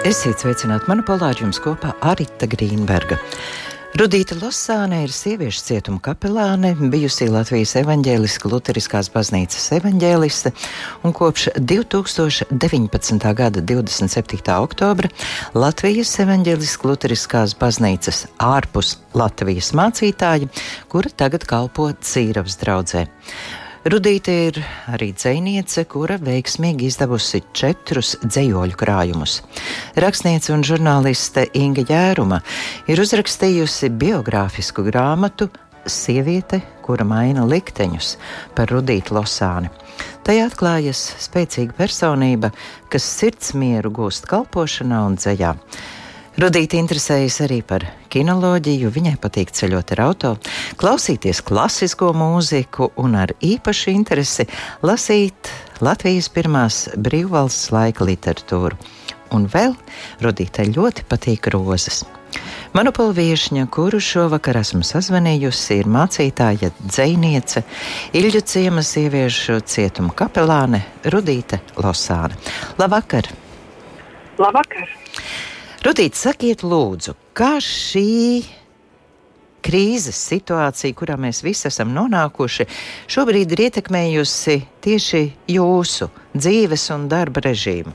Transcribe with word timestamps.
Esiet 0.00 0.40
sveicināti 0.40 0.88
manā 0.88 1.02
polāģijums 1.04 1.58
kopā 1.60 1.90
ar 2.00 2.16
Rita 2.16 2.46
Grīnberga. 2.48 3.18
Rudīta 4.00 4.32
Losāne 4.38 5.02
ir 5.04 5.12
sieviešu 5.12 5.60
cietuma 5.66 6.00
kapelāne, 6.00 6.70
bijusī 6.92 7.28
Latvijas 7.28 7.74
evaņģēliska 7.82 8.48
luteriskās 8.48 9.10
baznīcas 9.12 9.66
evaņģēliste 9.76 10.54
un 11.04 11.12
kopš 11.12 11.50
2019. 11.58 13.28
gada 13.42 13.60
27. 13.60 14.40
oktobra 14.56 15.12
Latvijas 15.52 16.16
evaņģēliska 16.24 16.94
luteriskās 16.94 17.58
baznīcas 17.60 18.24
ārpus 18.40 18.96
Latvijas 19.12 19.74
mācītāja, 19.76 20.48
kura 20.88 21.12
tagad 21.12 21.44
kalpo 21.44 21.90
Cīravas 22.00 22.56
draudzē. 22.62 23.04
Rudīte 23.80 24.32
ir 24.50 24.58
arī 24.92 25.06
dzēniece, 25.16 25.86
kura 25.88 26.18
veiksmīgi 26.20 26.90
izdevusi 26.90 27.38
četrus 27.56 28.10
dzējoļu 28.20 28.76
krājumus. 28.76 29.38
Rakstniece 29.96 30.52
un 30.52 30.60
žurnāliste 30.68 31.46
Inga 31.56 31.86
Jēruma 31.88 32.42
ir 32.92 33.00
uzrakstījusi 33.00 33.88
biogrāfisku 34.02 34.84
grāmatu 34.84 35.48
Sieviete, 35.88 36.58
kura 36.84 37.06
maina 37.08 37.46
likteņus 37.48 38.10
par 38.52 38.68
Rudītu 38.68 39.16
Losāni. 39.16 39.72
Tajā 40.28 40.50
atklājas 40.50 41.00
spēcīga 41.24 41.72
personība, 41.80 42.52
kas 42.92 43.08
sirdsmieru 43.16 43.88
gūst 43.96 44.28
kalpošanā 44.28 45.00
un 45.08 45.16
dzējā. 45.16 45.54
Rudīti 46.40 46.78
interesējas 46.80 47.34
arī 47.44 47.58
par 47.66 47.82
kinoloģiju, 48.08 48.88
viņai 48.94 49.18
patīk 49.20 49.50
ceļot 49.52 49.90
ar 49.92 50.00
auto, 50.06 50.28
klausīties 50.80 51.42
klasisko 51.44 52.14
mūziku 52.16 52.86
un 53.02 53.18
ar 53.20 53.34
īpašu 53.44 53.90
interesi 53.92 54.46
lasīt 54.80 55.50
Latvijas 55.84 56.30
pirmās 56.32 56.78
brīvvalsts 56.96 57.74
laika 57.74 58.06
literatūru. 58.08 58.78
Un 59.36 59.44
vēl 59.52 59.74
Rudītai 60.24 60.70
ļoti 60.70 61.04
patīk 61.10 61.50
rozes. 61.52 62.06
Manupola 62.72 63.12
viešņa, 63.18 63.66
kuru 63.74 64.00
šovakar 64.00 64.62
esmu 64.62 64.80
sazvanījusi, 64.86 65.82
ir 65.82 65.92
mācītāja 65.92 66.72
dzēniece, 66.80 67.66
Ilģu 68.16 68.44
ciema 68.54 68.86
sieviešu 68.86 69.60
cietuma 69.68 70.16
kapelāne 70.16 70.86
Rudīte 71.04 71.60
Losāne. 71.76 72.40
Labvakar! 72.80 73.28
Labvakar! 74.40 74.96
Rudīt, 75.80 76.12
sakiet, 76.12 76.60
lūdzu, 76.60 77.14
kā 77.32 77.54
šī 77.64 78.42
krīzes 79.64 80.18
situācija, 80.28 80.92
kurā 80.92 81.14
mēs 81.16 81.40
visi 81.40 81.70
esam 81.70 81.94
nonākuši, 81.96 82.66
šobrīd 83.08 83.54
ir 83.56 83.62
ietekmējusi 83.64 84.58
tieši 84.84 85.22
jūsu 85.54 86.10
dzīves 86.36 86.84
un 86.92 87.06
darba 87.08 87.40
režīmu? 87.46 87.94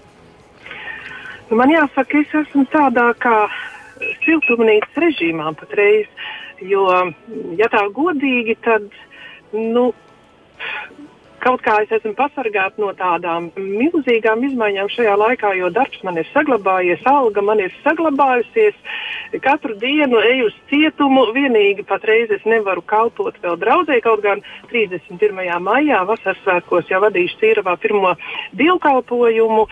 Nu, 1.52 1.60
man 1.60 1.76
jāsaka, 1.76 2.24
es 2.26 2.34
esmu 2.42 2.66
tādā 2.74 3.12
kā 3.22 3.36
siltumnīcas 4.26 4.98
režīmā 5.06 5.54
patreiz, 5.62 6.10
jo, 6.66 6.88
ja 7.62 7.70
tā 7.70 7.86
godīgi, 7.94 8.58
tad, 8.66 8.90
nu, 9.54 9.92
kaut 11.46 11.62
kā 11.66 11.76
es 11.84 11.92
esmu 11.94 12.16
pasargāta 12.18 12.82
no 12.82 12.92
tādām 12.98 13.52
milzīgām 13.56 14.44
izmaiņām 14.48 14.90
šajā 14.96 15.16
laikā, 15.22 15.54
jo 15.60 15.70
darbs 15.74 16.02
man 16.08 16.18
ir 16.22 16.28
saglabājies, 16.32 17.04
alga 17.10 17.44
man 17.46 17.62
ir 17.62 17.74
saglabājusies. 17.84 18.78
Katru 19.46 19.76
dienu 19.82 20.22
eju 20.26 20.50
uz 20.50 20.56
cietumu, 20.72 21.28
vienīgi 21.36 21.86
patreiz 21.88 22.34
es 22.34 22.46
nevaru 22.50 22.82
kalpot 22.90 23.38
vēl 23.44 23.60
draudzē, 23.62 24.00
kaut 24.06 24.24
gan 24.26 24.42
31. 24.72 25.44
maijā 25.66 26.02
vasaras 26.10 26.42
svētkos 26.46 26.90
jau 26.90 27.04
vadīšu 27.06 27.42
Cīravā 27.44 27.78
pirmo 27.84 28.16
dievkalpojumu. 28.58 29.68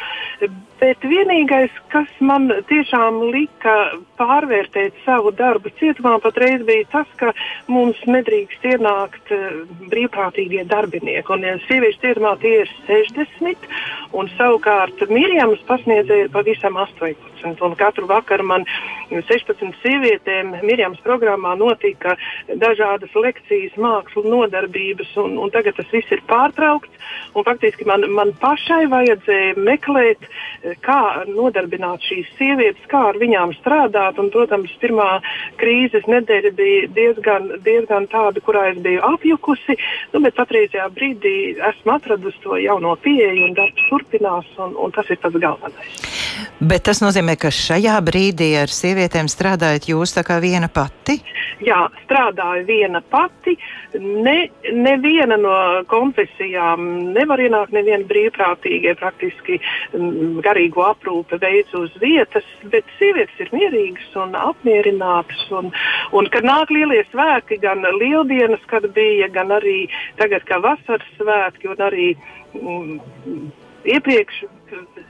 Bet 0.82 1.04
vienīgais, 1.08 1.74
kas 1.94 2.10
man 2.20 2.50
tiešām 2.70 3.20
lika 3.34 3.74
pārvērtēt 4.20 4.98
savu 5.06 5.32
darbu 5.38 5.72
cietumā, 5.80 6.18
patreiz 6.24 6.64
bija 6.68 6.88
tas, 6.92 7.12
ka 7.20 7.32
mums 7.72 8.00
nedrīkst 8.10 8.66
ienākt 8.74 9.34
uh, 9.36 9.62
brīvprātīgie 9.92 10.66
darbinieki. 10.70 11.36
Un, 11.36 11.46
ja 11.48 11.58
sieviešu 11.68 12.02
cietumā 12.04 12.36
tie 12.42 12.56
ir 12.64 12.74
60, 12.90 13.70
un 14.18 14.32
savukārt 14.38 15.06
Mirjamas 15.14 15.64
pasniedzēja 15.70 16.28
ir 16.28 16.34
pavisam 16.34 16.82
18. 16.88 17.33
Un 17.44 17.76
katru 17.80 18.08
vakaru 18.10 18.46
man 18.48 18.66
16 19.12 19.76
sievietēm 19.84 20.54
Mirjamas 20.64 21.02
programmā 21.06 21.54
notika 21.60 22.16
dažādas 22.62 23.14
lekcijas, 23.16 23.76
mākslas 23.78 24.28
nodarbības, 24.28 25.12
un, 25.22 25.38
un 25.42 25.52
tagad 25.54 25.78
tas 25.78 25.90
viss 25.94 26.12
ir 26.14 26.24
pārtraukts. 26.30 26.92
Faktiski 27.34 27.86
man, 27.90 28.06
man 28.16 28.32
pašai 28.40 28.86
vajadzēja 28.92 29.58
meklēt, 29.60 30.22
kā 30.86 31.26
nodarbināt 31.28 32.06
šīs 32.08 32.30
sievietes, 32.38 32.86
kā 32.92 33.02
ar 33.12 33.20
viņām 33.22 33.56
strādāt. 33.60 34.20
Un, 34.22 34.30
protams, 34.34 34.72
pirmā 34.82 35.10
krīzes 35.62 36.08
nedēļa 36.10 36.54
bija 36.58 36.88
diezgan, 36.96 37.50
diezgan 37.66 38.08
tāda, 38.12 38.42
kurā 38.46 38.70
es 38.72 38.80
biju 38.86 39.04
apjukusi, 39.14 39.78
nu, 40.14 40.24
bet 40.24 40.38
patreizajā 40.40 40.88
brīdī 40.96 41.36
esmu 41.72 41.98
atradusi 41.98 42.42
to 42.46 42.58
jauno 42.62 42.96
pieeju 43.04 43.50
un 43.50 43.58
darbs 43.58 43.90
turpinās, 43.90 44.50
un, 44.64 44.78
un 44.80 44.96
tas 44.96 45.10
ir 45.14 45.20
tas 45.24 45.36
galvenais. 45.36 46.00
Bet 46.64 46.86
tas 46.88 47.02
nozīmē, 47.04 47.33
ka 47.40 47.52
šajā 47.54 47.96
brīdī 48.06 48.54
ar 48.62 48.72
sievietēm 48.72 49.30
strādājat 49.32 49.88
jūs 49.92 50.16
tā 50.16 50.24
kā 50.28 50.40
viena 50.44 50.70
pati? 50.72 51.20
Jā, 51.64 51.86
strādāju 52.04 52.66
viena 52.68 53.02
pati. 53.14 53.56
Ne, 54.00 54.50
neviena 54.74 55.38
no 55.38 55.56
konfesijām 55.92 57.14
nevar 57.14 57.42
ienākt, 57.44 57.76
neviena 57.76 58.08
brīvprātīgie 58.10 58.96
praktiski 59.00 59.60
mm, 59.60 60.42
garīgo 60.46 60.86
aprūpe 60.90 61.40
veids 61.42 61.74
uz 61.78 61.94
vietas, 62.02 62.48
bet 62.74 62.90
sievietes 62.98 63.44
ir 63.46 63.54
mierīgas 63.56 64.18
un 64.24 64.36
apmierinātas. 64.40 65.46
Un, 65.54 65.72
un 66.12 66.32
kad 66.34 66.48
nāk 66.48 66.74
lielie 66.74 67.04
svētki, 67.12 67.62
gan 67.64 67.86
lieldienas, 68.00 68.64
kad 68.72 68.90
bija, 68.98 69.30
gan 69.34 69.54
arī 69.54 69.86
tagad 70.22 70.48
kā 70.50 70.60
vasaras 70.64 71.16
svētki 71.20 71.72
un 71.72 71.86
arī 71.92 72.10
mm, 72.58 73.52
iepriekš 73.94 74.44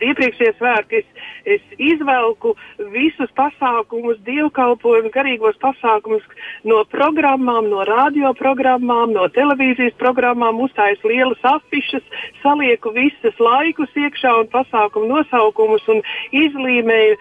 iepriekšējie 0.03 0.53
svētki 0.57 0.99
es, 1.01 1.07
es 1.55 1.75
izvelku 1.77 2.53
visus 2.93 3.31
pasākumus, 3.37 4.19
dievkalpojumus, 4.27 5.13
garīgos 5.13 5.59
pasākumus 5.61 6.25
no 6.67 6.81
programmām, 6.91 7.69
no 7.71 7.85
radioprogrammām, 7.87 9.13
no 9.15 9.27
televīzijas 9.35 9.95
programmām, 10.01 10.61
uztājas 10.65 11.03
lielas 11.07 11.43
afišas, 11.53 12.03
salieku 12.41 12.93
visas 12.95 13.39
laikus 13.39 13.93
iekšā 14.05 14.35
un 14.41 14.51
pasākumu 14.53 15.11
nosaukumus 15.15 15.87
un 15.93 16.03
izlīmēju 16.43 17.17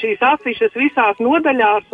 šīs 0.00 0.24
afišas 0.24 0.74
visās 0.78 1.20
nodaļās. 1.22 1.92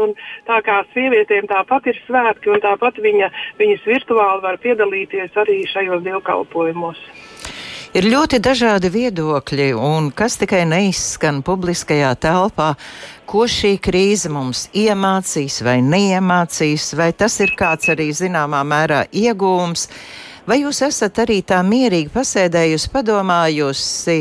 Tā 0.48 0.60
kā 0.66 0.80
sievietēm 0.94 1.50
tāpat 1.50 1.90
ir 1.92 2.00
svētki 2.06 2.54
un 2.54 2.62
tāpat 2.62 3.02
viņa, 3.02 3.30
viņas 3.60 3.90
virtuāli 3.90 4.46
var 4.46 4.60
piedalīties 4.62 5.36
arī 5.40 5.62
šajos 5.70 6.06
dievkalpojumos. 6.06 7.04
Ir 7.90 8.06
ļoti 8.06 8.38
dažādi 8.38 8.86
viedokļi, 8.94 9.72
un 9.74 10.12
kas 10.14 10.36
tikai 10.38 10.60
neizskan 10.70 11.40
publiskajā 11.42 12.12
telpā, 12.22 12.68
ko 13.26 13.48
šī 13.50 13.72
krīze 13.82 14.30
mums 14.30 14.68
iemācīs 14.78 15.56
vai 15.66 15.80
neiemācīs, 15.82 16.92
vai 16.94 17.08
tas 17.10 17.40
ir 17.42 17.50
kāds 17.58 17.90
arī 17.90 18.06
zināmā 18.14 18.60
mērā 18.62 19.00
iegūms, 19.10 19.88
vai 20.46 20.60
jūs 20.60 20.84
esat 20.86 21.18
arī 21.24 21.40
tā 21.42 21.58
mierīgi 21.66 22.12
pasēdējusi, 22.14 22.92
padomājusi, 22.94 24.16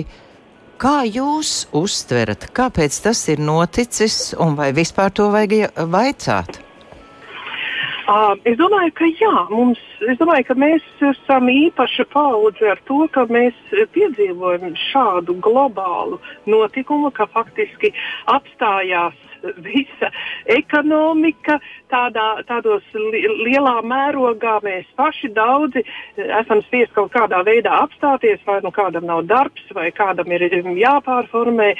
kā 0.81 0.95
jūs 1.05 1.67
uztverat, 1.69 2.49
kāpēc 2.49 2.97
tas 3.05 3.21
ir 3.29 3.37
noticis, 3.37 4.33
un 4.41 4.57
vai 4.57 4.71
vispār 4.73 5.13
to 5.13 5.29
vajag 5.29 5.77
vaicāt? 5.93 6.57
Uh, 8.09 8.33
es 8.49 8.55
domāju, 8.57 8.89
ka 8.97 9.05
jā, 9.19 9.31
mums, 9.51 9.81
es 10.09 10.17
domāju, 10.17 10.47
ka 10.47 10.55
mēs 10.57 10.85
esam 11.11 11.45
īpaša 11.53 12.07
paudze 12.09 12.71
ar 12.71 12.79
to, 12.87 13.03
ka 13.13 13.27
mēs 13.29 13.53
piedzīvojam 13.93 14.73
šādu 14.87 15.35
globālu 15.45 16.17
notikumu, 16.49 17.11
ka 17.13 17.27
faktiski 17.29 17.91
apstājās 18.33 19.28
visa 19.63 20.09
ekonomika, 20.49 21.59
tādā, 21.91 22.27
tādos 22.49 22.85
li 22.93 23.23
lielā 23.45 23.79
mērogā 23.87 24.59
mēs 24.65 24.87
paši 24.99 25.31
daudzi 25.35 25.83
eh, 25.83 26.29
esam 26.41 26.61
spiest 26.67 26.93
kaut 26.97 27.11
kādā 27.13 27.41
veidā 27.47 27.73
apstāties, 27.85 28.41
vai 28.47 28.59
nu 28.65 28.71
kādam 28.75 29.07
nav 29.09 29.25
darbs, 29.29 29.65
vai 29.75 29.89
kādam 29.95 30.31
ir 30.35 30.47
jāpārformē 30.79 31.71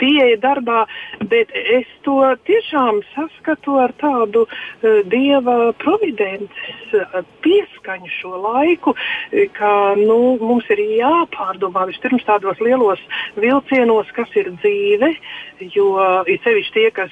pieeja 0.00 0.38
darbā, 0.42 0.84
bet 1.30 1.52
es 1.54 1.88
to 2.06 2.20
tiešām 2.48 3.02
saskatu 3.14 3.78
ar 3.80 3.94
tādu 4.00 4.44
uh, 4.46 5.00
dieva 5.10 5.72
providences 5.80 6.96
uh, 6.98 7.22
pieskaņu 7.44 8.10
šo 8.18 8.34
laiku, 8.44 8.94
ka 9.56 9.70
nu, 9.98 10.36
mums 10.40 10.68
ir 10.72 10.80
jāpārdomā 10.98 11.86
vispirms 11.90 12.24
tādos 12.26 12.60
lielos 12.64 13.00
vilcienos, 13.40 14.10
kas 14.16 14.30
ir 14.38 14.50
dzīve, 14.60 15.10
jo 15.74 15.88
ir 16.30 16.40
sevišķi 16.44 16.74
tie, 16.74 16.88
kas 16.94 17.03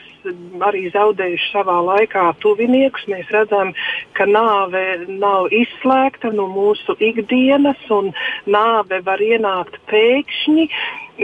arī 0.62 0.86
zaudējuši 0.94 1.50
savā 1.52 1.78
laikā 1.86 2.24
tuviniekus, 2.42 3.06
mēs 3.10 3.30
redzam, 3.34 3.72
ka 4.16 4.26
nāve 4.28 4.84
nav 5.08 5.52
izslēgta 5.54 6.32
no 6.34 6.48
mūsu 6.52 6.96
ikdienas, 7.02 7.80
un 7.90 8.12
nāve 8.46 9.02
var 9.06 9.22
ienākt 9.22 9.80
pēkšņi. 9.90 10.68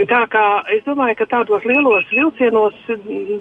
Tā 0.06 0.20
kā 0.30 0.44
es 0.70 0.84
domāju, 0.86 1.16
ka 1.18 1.26
tādos 1.26 1.64
lielos 1.66 2.06
vilcienos 2.12 2.76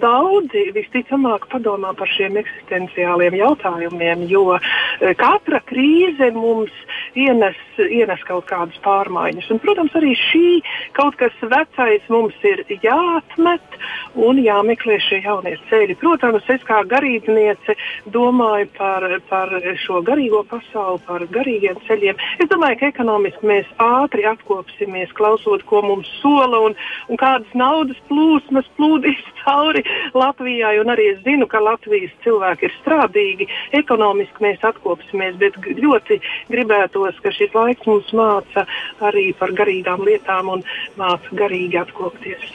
daudzi 0.02 0.64
visticamāk 0.74 1.44
padomā 1.52 1.92
par 1.94 2.10
šiem 2.10 2.34
eksistenciāliem 2.40 3.36
jautājumiem, 3.38 4.24
jo 4.26 4.56
eh, 4.56 5.12
katra 5.20 5.60
krīze 5.68 6.32
mums 6.34 6.74
ienes, 7.14 7.58
ienes 7.78 8.24
kaut 8.26 8.48
kādas 8.50 8.78
pārmaiņas. 8.82 9.52
Un, 9.54 9.60
protams, 9.62 9.94
arī 9.98 10.16
šī 10.18 10.48
kaut 10.98 11.14
kas 11.20 11.36
vecais 11.42 12.08
mums 12.10 12.34
ir 12.42 12.64
jāatmet 12.82 13.78
un 14.18 14.42
jāmeklē 14.42 14.98
šie 15.04 15.22
jaunie 15.22 15.54
ceļi. 15.70 15.94
Protams, 16.02 16.48
es 16.50 16.66
kā 16.66 16.82
garīdzniece 16.90 17.78
domāju 18.10 18.66
par, 18.80 19.06
par 19.30 19.54
šo 19.84 20.02
garīgo 20.02 20.42
pasauli, 20.50 21.04
par 21.06 21.22
garīgiem 21.38 21.78
ceļiem. 21.86 22.18
Es 22.42 22.50
domāju, 22.50 22.80
ka 22.82 22.90
ekonomiski 22.90 23.46
mēs 23.46 23.70
ātri 23.82 24.26
atkopsimies, 24.26 25.14
klausot, 25.14 25.62
ko 25.70 25.84
mums 25.86 26.10
sola 26.18 26.47
sola 26.48 26.60
un, 26.64 26.74
un 27.08 27.20
kādas 27.20 27.50
naudas 27.54 27.98
plūsmas 28.08 28.66
plūdīs 28.78 29.20
cauri 29.44 29.84
Latvijai. 30.14 30.76
Arī 30.88 31.10
es 31.12 31.20
zinu, 31.26 31.46
ka 31.50 31.60
Latvijas 31.60 32.14
cilvēki 32.24 32.68
ir 32.68 32.74
strādīgi, 32.80 33.48
ekonomiski 33.76 34.44
mēs 34.44 34.64
atkopsimies, 34.64 35.36
bet 35.40 35.58
ļoti 35.66 36.20
gribētos, 36.48 37.20
ka 37.22 37.32
šis 37.34 37.54
laiks 37.54 37.86
mums 37.86 38.10
māca 38.16 38.64
arī 39.04 39.30
par 39.38 39.52
garīgām 39.52 40.04
lietām 40.08 40.54
un 40.56 40.66
māca 40.96 41.38
garīgi 41.42 41.80
atkopties. 41.80 42.52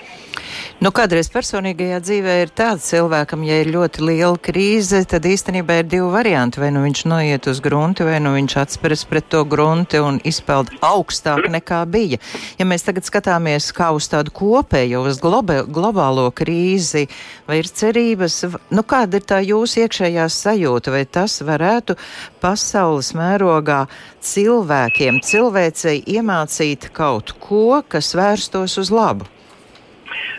Nu, 0.84 0.92
kādreiz 0.92 1.30
personīgajā 1.32 2.00
dzīvē 2.04 2.34
ir 2.42 2.52
tāds 2.56 2.90
cilvēkam, 2.92 3.44
ja 3.48 3.60
ir 3.62 3.70
ļoti 3.72 4.04
liela 4.04 4.40
krīze, 4.42 5.04
tad 5.08 5.26
īstenībā 5.30 5.80
ir 5.80 5.88
divi 5.88 6.10
varianti. 6.12 6.60
Vai 6.64 6.72
nu 6.76 6.82
viņš 6.84 7.04
noiet 7.08 7.48
uz 7.48 7.62
grunti, 7.64 8.04
vai 8.08 8.18
nu 8.24 8.34
viņš 8.36 8.56
atspēras 8.64 9.06
pret 9.08 9.30
to 9.32 9.44
grunti 9.48 10.02
un 10.04 10.20
izpeld 10.28 10.74
augstāk 10.84 11.48
nekā 11.54 11.84
bija. 11.92 12.20
Ja 12.60 12.68
mēs 12.68 12.84
tagad 12.88 13.08
skatāmies 13.08 13.70
kā 13.76 13.92
uz 13.96 14.10
tādu 14.12 14.34
kopējo, 14.36 15.06
uz 15.08 15.22
globe, 15.24 15.62
globālo 15.68 16.30
krīzi, 16.36 17.06
vai 17.48 17.62
ir 17.62 17.70
cerības, 17.70 18.42
nu, 18.74 18.84
kāda 18.84 19.22
ir 19.22 19.28
tā 19.30 19.40
jūsu 19.46 19.86
iekšējā 19.86 20.28
sajūta, 20.32 20.94
vai 20.94 21.06
tas 21.06 21.40
varētu 21.46 21.96
pasaules 22.44 23.14
mērogā 23.18 23.86
cilvēkiem, 24.24 25.22
cilvēcei 25.24 26.02
iemācīt 26.18 26.92
kaut 26.96 27.38
ko, 27.44 27.82
kas 27.88 28.14
vērstos 28.18 28.80
uz 28.84 28.92
labu? 28.94 29.33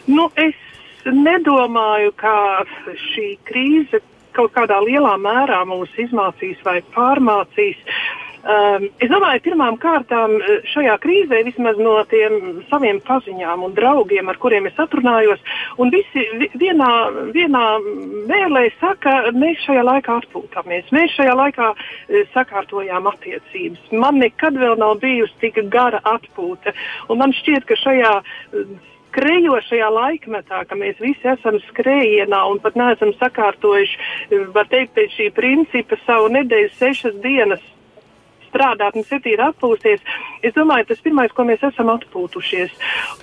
Nu, 0.07 0.29
es 0.37 0.57
nedomāju, 1.05 2.13
ka 2.21 2.65
šī 3.13 3.35
krīze 3.49 4.03
kaut 4.35 4.53
kādā 4.57 4.81
lielā 4.85 5.15
mērā 5.21 5.63
mūs 5.69 5.93
izmācīs 6.01 6.61
vai 6.67 6.81
pārmācīs. 6.95 7.81
Um, 8.45 8.91
es 9.01 9.09
domāju, 9.09 9.41
pirmām 9.47 9.79
kārtām 9.81 10.35
uh, 10.37 10.49
šajā 10.69 10.99
krīzē 11.01 11.39
vismaz 11.47 11.79
no 11.81 11.95
tiem 12.11 12.59
saviem 12.69 12.99
paziņām 13.07 13.63
un 13.65 13.73
draugiem, 13.73 14.29
ar 14.29 14.37
kuriem 14.43 14.69
es 14.69 14.77
aprunājos, 14.85 15.41
un 15.81 15.89
visi 15.95 16.27
vienā, 16.61 16.91
vienā 17.33 17.65
vēlē 18.29 18.67
saka, 18.83 19.31
mēs 19.33 19.65
šajā 19.65 19.87
laikā 19.89 20.19
atpūtāmies, 20.21 20.93
mēs 20.93 21.17
šajā 21.17 21.39
laikā 21.41 21.71
uh, 21.73 22.19
sakārtojām 22.37 23.09
attiecības. 23.15 23.89
Man 23.97 24.21
nekad 24.21 24.61
vēl 24.61 24.77
nav 24.77 24.99
bijusi 25.01 25.41
tik 25.47 25.65
gara 25.73 26.05
atpūta, 26.05 26.77
un 27.09 27.25
man 27.25 27.33
šķiet, 27.41 27.65
ka 27.71 27.81
šajā 27.81 28.19
uh, 28.21 28.93
skrejošajā 29.15 29.91
laikmetā, 29.95 30.65
ka 30.67 30.75
mēs 30.79 30.99
visi 30.99 31.31
esam 31.31 31.61
skrējienā 31.71 32.41
un 32.51 32.59
pat 32.65 32.75
neesam 32.75 33.15
sakārtojuši, 33.21 34.43
var 34.57 34.67
teikt, 34.73 34.97
pēc 34.99 35.15
šī 35.15 35.31
principa 35.37 35.99
savu 36.03 36.33
nedēļu 36.35 36.75
sešas 36.81 37.23
dienas 37.23 37.63
strādāt 38.55 38.95
sirdī 39.09 39.35
ir 39.35 39.43
atpūsties, 39.43 40.03
es 40.47 40.55
domāju, 40.55 40.87
tas 40.93 41.03
pirmais, 41.03 41.33
ko 41.35 41.47
mēs 41.49 41.63
esam 41.67 41.91
atpūtušies. 41.91 42.71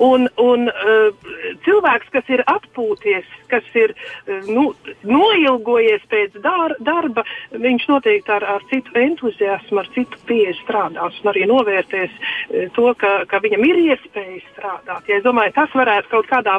Un, 0.03 0.27
un 0.41 0.67
uh, 0.67 1.29
cilvēks, 1.63 2.11
kas 2.11 2.33
ir 2.35 2.43
atpūties, 2.51 3.29
kas 3.51 3.67
ir 3.77 3.93
uh, 3.95 4.49
nu, 4.49 4.71
noilgojies 5.07 6.05
pēc 6.11 6.39
dar, 6.43 6.75
darba, 6.79 7.25
viņš 7.51 7.87
noteikti 7.91 8.35
ar, 8.37 8.47
ar 8.57 8.67
citu 8.71 8.95
entuziasmu, 9.01 9.81
ar 9.83 9.91
citu 9.95 10.19
pieeju 10.29 10.57
strādās 10.61 11.19
un 11.21 11.33
arī 11.33 11.45
novērtēs 11.51 12.11
uh, 12.11 12.67
to, 12.75 12.91
ka, 12.99 13.13
ka 13.29 13.41
viņam 13.43 13.67
ir 13.69 13.81
iespēja 13.85 14.41
strādāt. 14.51 15.07
Ja 15.09 15.19
es 15.19 15.25
domāju, 15.25 15.55
tas 15.57 15.73
varētu 15.75 16.11
kaut 16.11 16.29
kādā 16.31 16.57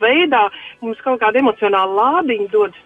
veidā 0.00 0.44
mums 0.82 1.00
kaut 1.04 1.20
kādu 1.22 1.40
emocionālu 1.42 1.96
lādiņu 1.98 2.48
dot 2.52 2.76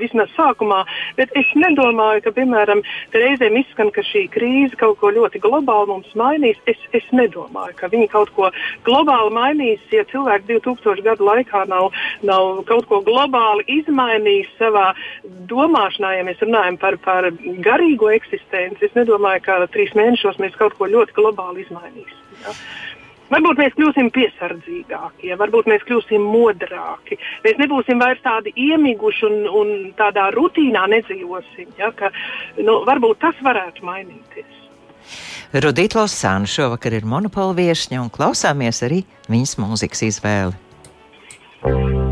vismaz 0.00 0.30
sākumā, 0.36 0.82
bet 1.18 1.32
es 1.38 1.48
nedomāju, 1.58 2.22
ka, 2.26 2.34
piemēram, 2.36 2.82
reizēm 3.14 3.58
izskan, 3.60 3.92
ka 3.94 4.04
šī 4.06 4.26
krīze 4.32 4.78
kaut 4.80 4.98
ko 5.00 5.12
ļoti 5.14 5.42
globāli 5.42 5.90
mums 5.92 6.12
mainīs. 6.18 6.60
Es, 6.70 6.80
es 6.96 7.06
nedomāju, 7.14 7.76
ka 7.78 7.90
viņi 7.92 8.08
kaut 8.12 8.32
ko 8.36 8.50
globāli 8.86 9.34
mainīs, 9.36 9.82
ja 9.94 10.04
cilvēki 10.10 10.48
2000 10.52 11.06
gadu 11.06 11.28
laikā 11.28 11.64
nav, 11.70 11.90
nav 12.26 12.62
kaut 12.68 12.81
ko 12.90 13.00
globāli 13.06 13.66
izmainījis 13.80 14.52
savā 14.58 14.90
domāšanā, 15.50 16.14
ja 16.18 16.28
mēs 16.28 16.42
runājam 16.44 16.78
par, 16.82 16.98
par 17.04 17.28
garīgo 17.66 18.12
eksistenci. 18.14 18.88
Es 18.88 18.96
nedomāju, 18.98 19.44
ka 19.46 19.60
trīs 19.72 19.94
mēnešos 19.98 20.40
mēs 20.42 20.56
kaut 20.60 20.76
ko 20.78 20.90
ļoti 20.90 21.16
globāli 21.18 21.66
izmainīsim. 21.66 22.24
Ja? 22.42 22.56
Varbūt 23.32 23.60
mēs 23.62 23.76
kļūsim 23.78 24.10
piesardzīgāki, 24.12 25.30
ja? 25.30 25.38
varbūt 25.40 25.70
mēs 25.70 25.84
kļūsim 25.88 26.24
modrāki. 26.34 27.16
Mēs 27.46 27.60
nebūsim 27.62 28.02
vairs 28.02 28.20
tādi 28.24 28.52
iemiguši 28.60 29.28
un, 29.28 29.38
un 29.48 29.70
tādā 29.96 30.28
rutīnā 30.36 30.84
nedzīvosim. 30.92 31.72
Ja? 31.80 31.94
Ka, 31.96 32.12
nu, 32.60 32.82
varbūt 32.88 33.22
tas 33.24 33.40
varētu 33.44 33.88
mainīties. 33.88 34.58
Rudīta 35.64 36.00
Losāna 36.00 36.48
šovakar 36.48 36.96
ir 36.96 37.08
monopola 37.08 37.56
viesņa 37.56 38.04
un 38.04 38.12
klausāmies 38.12 38.84
arī 38.86 39.02
viņas 39.32 39.58
mūzikas 39.60 40.06
izvēli. 40.08 42.11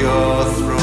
your 0.00 0.44
throne. 0.46 0.79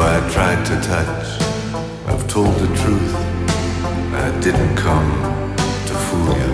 I 0.00 0.18
tried 0.30 0.64
to 0.66 0.76
touch. 0.80 1.26
I've 2.06 2.26
told 2.28 2.54
the 2.56 2.68
truth. 2.76 3.14
I 4.24 4.40
didn't 4.40 4.76
come 4.76 5.10
to 5.88 5.94
fool 6.04 6.30
you. 6.42 6.52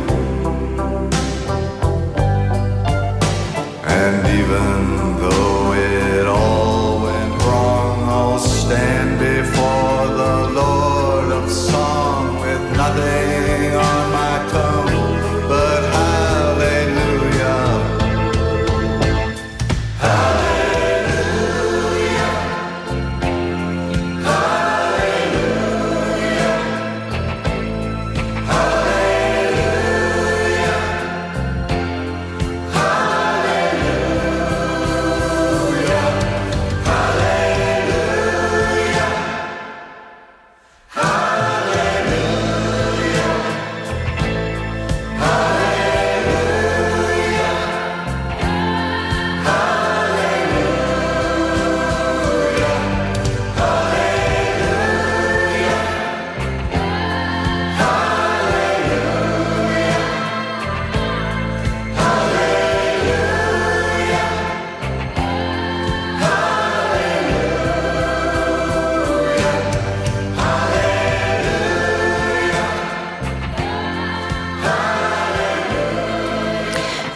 And 4.01 4.27
even 4.41 5.17
though 5.21 5.44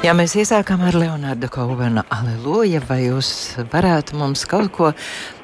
Ja 0.08 0.14
mēs 0.16 0.32
iesākām 0.40 0.80
ar 0.88 0.96
Leonardu 0.96 1.50
Kauvenu, 1.52 2.00
aleluja, 2.14 2.78
vai 2.88 3.02
jūs 3.02 3.28
varētu 3.68 4.16
mums 4.16 4.46
kaut 4.48 4.70
ko 4.72 4.86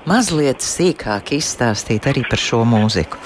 mazliet 0.08 0.64
sīkāk 0.64 1.34
izstāstīt 1.36 2.06
arī 2.08 2.22
par 2.30 2.40
šo 2.40 2.62
mūziku? 2.70 3.20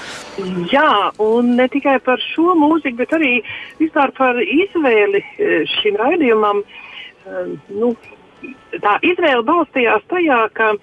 Jā, 0.67 1.13
un 1.23 1.53
ne 1.55 1.69
tikai 1.71 1.93
par 2.03 2.19
šo 2.33 2.57
mūziku, 2.59 2.97
bet 2.99 3.15
arī 3.15 3.31
vispār 3.79 4.11
par 4.17 4.41
izvēli 4.43 5.21
eh, 5.23 5.63
šim 5.77 6.01
raidījumam. 6.01 6.59
Eh, 6.65 7.55
Nu, 7.71 7.93
tā 8.83 8.97
izvēle 9.07 9.45
balstījās 9.47 10.03
tajā, 10.11 10.41
ka 10.59 10.73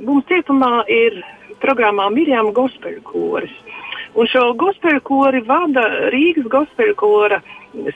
mums 0.00 0.24
cietumā 0.32 0.86
ir 0.88 1.20
programmā 1.60 2.08
Mirjam 2.14 2.54
Gospel 2.56 3.02
koris. 3.04 3.52
Un 4.16 4.32
šo 4.32 4.54
gospel 4.56 4.96
kori 5.04 5.44
vada 5.44 5.84
Rīgas 6.08 6.48
gospel 6.48 6.94
kora 6.96 7.42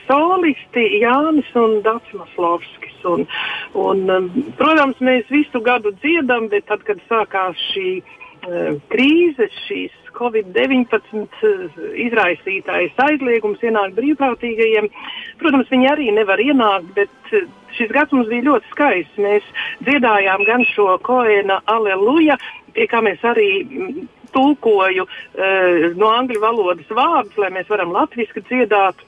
solisti 0.07 0.83
Jānis 1.01 1.49
un 1.57 1.79
Dācis 1.85 2.37
Lovskis. 2.37 2.97
Un, 3.07 3.25
un, 3.73 4.03
um, 4.13 4.27
protams, 4.59 4.99
mēs 5.01 5.29
visu 5.33 5.61
gadu 5.65 5.93
dziedam, 6.01 6.49
bet 6.51 6.67
tad, 6.69 6.83
kad 6.85 7.01
sākās 7.09 7.57
šī 7.71 7.87
uh, 8.01 8.77
krīze, 8.93 9.49
šīs 9.65 9.95
Covid-19 10.17 11.17
uh, 11.17 11.81
izraisītais 12.05 13.01
aizliegums 13.07 13.63
ienākt 13.65 13.97
brīvprātīgajiem, 13.97 14.91
protams, 15.41 15.71
viņi 15.73 15.91
arī 15.91 16.11
nevar 16.13 16.41
ienākt, 16.43 16.93
bet 16.97 17.33
uh, 17.33 17.49
šis 17.77 17.93
gads 17.95 18.13
mums 18.13 18.29
bija 18.29 18.51
ļoti 18.51 18.73
skaists. 18.75 19.21
Mēs 19.21 19.51
dziedājām 19.87 20.45
gan 20.49 20.65
šo 20.75 20.93
koēna 21.05 21.61
aleluja, 21.71 22.37
pie 22.75 22.87
kā 22.91 23.01
mēs 23.03 23.23
arī 23.27 23.49
mm, 23.65 24.09
tulkoju 24.35 25.07
uh, 25.07 25.87
no 25.97 26.11
angļu 26.19 26.43
valodas 26.43 26.91
vārdus, 26.93 27.39
lai 27.41 27.49
mēs 27.57 27.71
varam 27.71 27.95
latviešu 27.97 28.45
dziedāt. 28.45 29.07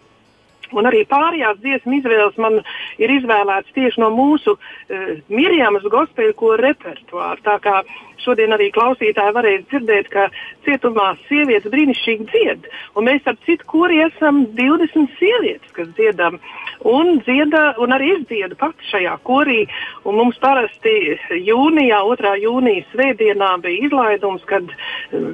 Un 0.74 0.90
arī 0.90 1.04
pārējās 1.10 1.60
dziesmu 1.64 2.00
izvēles 2.00 2.40
man 2.42 2.60
ir 3.02 3.14
izvēlētas 3.20 3.76
tieši 3.76 4.02
no 4.04 4.10
mūsu 4.16 4.56
uh, 4.58 5.14
Mirjamas 5.30 5.86
gospēļu 5.94 6.56
repertuāra. 6.64 7.40
Tā 7.46 7.60
kā 7.64 7.82
šodien 8.24 8.56
arī 8.56 8.70
klausītāji 8.76 9.36
varēs 9.36 9.66
dzirdēt, 9.72 10.10
ka 10.14 10.28
cietumā 10.66 11.14
sievietes 11.28 11.72
brīnišķīgi 11.74 12.28
dzied. 12.32 12.68
Un 12.98 13.08
mēs 13.10 13.28
ap 13.30 13.40
citu 13.48 13.68
kori 13.70 14.02
esam 14.06 14.44
20 14.58 15.18
sievietes, 15.20 15.74
kas 15.76 15.90
dziedam. 15.98 16.40
Un, 16.84 17.20
dzieda, 17.24 17.76
un 17.84 17.96
arī 17.96 18.14
es 18.18 18.26
dziedu 18.28 18.58
pati 18.60 18.90
šajā 18.90 19.16
korī. 19.28 19.64
Un 20.08 20.18
mums 20.20 20.40
parasti 20.44 20.94
jūnijā, 21.38 22.02
2. 22.10 22.34
jūnijas 22.44 22.90
svētdienā 22.92 23.52
bija 23.64 23.88
izlaidums, 23.88 24.44
kad 24.50 24.68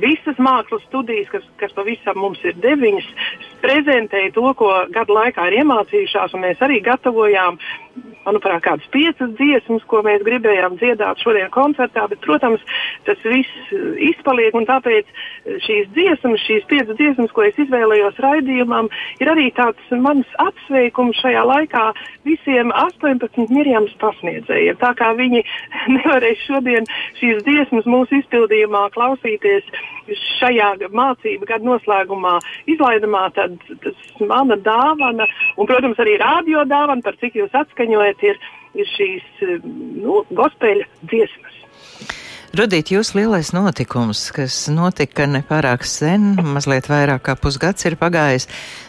visas 0.04 0.38
mākslas 0.38 0.86
studijas, 0.88 1.30
kas, 1.34 1.46
kas 1.62 1.76
pavisam 1.78 2.20
mums 2.22 2.42
ir 2.46 2.58
deviņas, 2.62 3.10
prezentēja 3.64 4.34
to, 4.36 4.46
ko 4.60 4.72
gadu 4.94 5.18
laikā 5.18 5.50
ir 5.50 5.62
iemācījušās. 5.64 6.38
Mēs 6.40 6.62
arī 6.66 6.82
gatavojām, 6.86 7.60
manuprāt, 8.26 8.62
kādas 8.66 8.88
piecas 8.94 9.32
dziesmas, 9.38 9.84
ko 9.90 10.02
mēs 10.06 10.24
gribējām 10.26 10.78
dziedāt 10.80 11.22
šodien 11.24 11.50
koncertā. 11.54 12.06
Bet, 12.12 12.22
protams, 12.26 12.64
tas 13.08 13.20
viss 13.26 13.74
izpaliek. 14.12 14.56
Tāpēc 14.70 15.08
šīs 15.66 15.90
dziesmas, 15.96 16.42
šīs 16.46 16.66
piecas 16.70 16.98
dziesmas, 17.00 17.32
ko 17.34 17.46
es 17.48 17.58
izvēlējos 17.62 18.20
raidījumam, 18.22 18.90
ir 19.22 19.32
arī 19.32 19.50
tāds 19.58 19.94
mans 20.04 20.28
apsveikums 20.42 21.20
šajā 21.24 21.46
laikā 21.48 21.86
visiem 22.28 22.74
18 22.76 23.50
mirjams 23.54 23.96
pasniedzējiem. 24.02 24.80
Tā 24.82 24.94
kā 25.00 25.14
viņi 25.18 25.44
nevarēs 25.98 26.44
šodien 26.48 26.90
šīs 27.22 27.46
dziesmas 27.48 27.90
mūsu 27.90 28.20
izpildījumā 28.22 28.90
klausīties 28.96 29.66
šajā 30.40 30.70
mācību 30.96 31.48
gada 31.50 31.66
noslēgumā 31.66 32.36
izlaidumā, 32.72 33.28
tad 33.36 33.58
tas 33.84 34.24
mana 34.26 34.58
dāvana, 34.66 35.28
un, 35.56 35.70
protams, 35.70 36.00
arī 36.02 36.18
rādio 36.22 36.64
dāvana, 36.70 37.04
par 37.06 37.18
cik 37.22 37.38
jūs 37.38 37.54
atskaņojat, 37.54 37.89
ir, 37.98 38.42
ir 38.78 38.92
šīs 38.96 39.46
nu, 39.64 40.24
gospeļa 40.36 40.88
dziesmas. 41.10 41.56
Rudīt, 42.50 42.90
jūs 42.90 43.12
lielais 43.14 43.52
notikums, 43.54 44.24
kas 44.34 44.56
notika 44.74 45.28
nepārāk 45.30 45.84
sen, 45.86 46.32
mazliet 46.56 46.88
vairāk 46.90 47.22
kā 47.28 47.36
pusgads 47.38 47.86
ir 47.86 47.94
pagājis. 48.00 48.48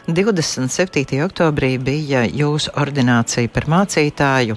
27. 0.08 1.18
oktobrī 1.26 1.74
bija 1.76 2.22
jūsu 2.24 2.72
ordinācija 2.80 3.52
par 3.52 3.68
mācītāju. 3.68 4.56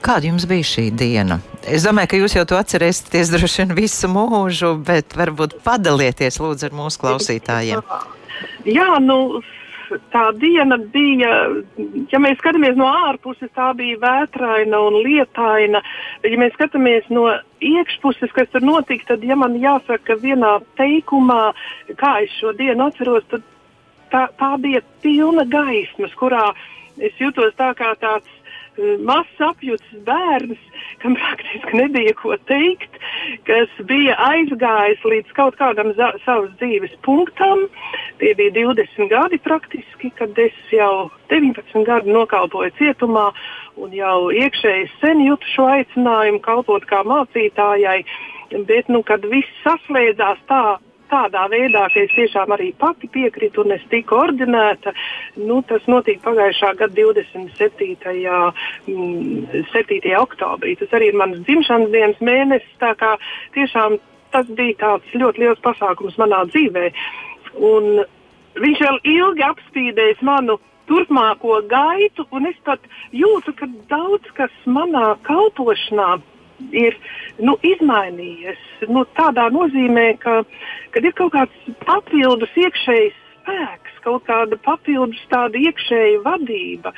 Kāda 0.00 0.30
jums 0.30 0.48
bija 0.48 0.64
šī 0.64 0.86
diena? 0.96 1.36
Es 1.68 1.84
domāju, 1.84 2.08
ka 2.14 2.20
jūs 2.22 2.38
jau 2.38 2.46
to 2.48 2.56
atcerēsieties 2.56 3.30
droši 3.34 3.60
vien 3.66 3.76
visu 3.76 4.08
mūžu, 4.08 4.72
bet 4.88 5.12
varbūt 5.20 5.58
padalieties 5.66 6.40
lūdzu 6.40 6.70
ar 6.70 6.78
mūsu 6.80 7.04
klausītājiem. 7.04 7.84
Jā, 8.64 8.88
nu, 9.04 9.42
tā 10.12 10.24
diena 10.38 10.78
bija, 10.92 11.30
ja 12.12 12.20
mēs 12.22 12.38
skatāmies 12.40 12.78
no 12.78 12.88
ārpuses, 13.10 13.50
tā 13.56 13.70
bija 13.78 13.98
vētraina 14.02 14.80
un 14.86 14.98
lietaina. 15.04 15.82
Ja 16.24 16.40
mēs 16.40 16.54
skatāmies 16.56 17.08
no 17.12 17.26
iekšpuses, 17.60 18.32
kas 18.36 18.50
tur 18.52 18.64
notika, 18.66 19.12
tad, 19.12 19.24
ja 19.26 19.36
man 19.38 19.58
jāsaka 19.60 20.18
vienā 20.22 20.58
teikumā, 20.80 21.52
kā 22.00 22.16
es 22.24 22.34
šo 22.40 22.54
dienu 22.58 22.88
atceros, 22.88 23.26
tad 23.32 23.46
tā, 24.12 24.26
tā 24.40 24.52
bija 24.62 24.82
pilna 25.04 25.46
gaismas, 25.48 26.14
kurā 26.18 26.50
es 27.00 27.16
jutos 27.20 27.54
tā 27.58 27.72
kā 27.78 27.94
tāds 28.00 28.39
mazs 29.06 29.42
apjuts 29.44 29.94
bērns, 30.06 30.60
kam 31.02 31.16
praktiski 31.18 31.76
nebija 31.76 32.14
ko 32.18 32.36
teikt, 32.48 32.98
kas 33.48 33.72
bija 33.88 34.16
aizgājis 34.30 35.04
līdz 35.12 35.34
kaut 35.36 35.56
kādam 35.60 35.92
savas 35.96 36.50
dzīves 36.60 36.94
punktam. 37.06 37.66
Tie 38.20 38.34
bija 38.38 38.54
20 38.58 39.10
gadi 39.12 39.40
praktiski, 39.44 40.12
kad 40.18 40.38
es 40.38 40.56
jau 40.74 41.10
19 41.32 41.86
gadu 41.88 42.12
nokalpoju 42.14 42.74
cietumā 42.80 43.30
un 43.80 43.94
jau 43.96 44.30
iekšēji 44.34 44.90
sen 45.00 45.24
jūtu 45.24 45.54
šo 45.54 45.70
aicinājumu 45.78 46.42
kalpot 46.44 46.86
kā 46.90 47.04
mācītājai. 47.08 48.02
Bet, 48.66 48.88
nu, 48.90 49.04
kad 49.06 49.22
viss 49.30 49.60
saslēdzās 49.62 50.40
tā, 50.50 50.80
tādā 51.10 51.46
veidā, 51.52 51.86
ka 51.92 52.04
es 52.04 52.12
tiešām 52.14 52.54
arī 52.56 52.70
pati 52.78 53.10
piekritu 53.12 53.64
un 53.64 53.74
es 53.76 53.84
tiku 53.92 54.18
ordinēta. 54.20 54.94
Nu, 55.40 55.60
tas 55.66 55.84
notika 55.90 56.30
pagājušā 56.30 56.72
gada 56.80 56.94
27. 56.94 57.96
7. 59.74 60.14
oktobrī. 60.20 60.76
Tas 60.80 60.96
arī 60.96 61.10
ir 61.10 61.18
mans 61.20 61.42
dzimšanas 61.46 61.92
dienas 61.94 62.22
mēnesis. 62.24 62.78
Tā 62.82 62.94
kā 63.00 63.16
tiešām 63.56 63.98
tas 64.34 64.48
bija 64.56 64.78
tāds 64.84 65.14
ļoti 65.14 65.44
liels 65.44 65.62
pasākums 65.64 66.18
manā 66.20 66.44
dzīvē. 66.50 66.90
Un 67.58 68.02
viņš 68.60 68.82
vēl 68.86 68.98
ilgi 69.16 69.46
apspīdējis 69.46 70.26
manu 70.26 70.58
turpmāko 70.90 71.60
gaitu, 71.70 72.26
un 72.34 72.48
es 72.50 72.58
pat 72.66 72.82
jūtu, 73.14 73.54
ka 73.58 73.68
daudz 73.90 74.26
kas 74.38 74.54
manā 74.66 75.14
kalpošanā 75.26 76.16
ir 76.72 76.96
nu, 77.40 77.56
izmainījies. 77.66 78.60
Nu, 78.88 79.04
tādā 79.18 79.48
nozīmē, 79.54 80.12
ka 80.22 80.40
ir 80.94 81.16
kaut 81.18 81.34
kāds 81.36 81.74
papildus 81.86 82.54
iekšējs 82.58 83.18
spēks, 83.50 83.98
kaut 84.04 84.24
kāda 84.28 84.58
papildus 84.62 85.20
tāda 85.30 85.58
iekšēja 85.58 86.22
vadība. 86.24 86.92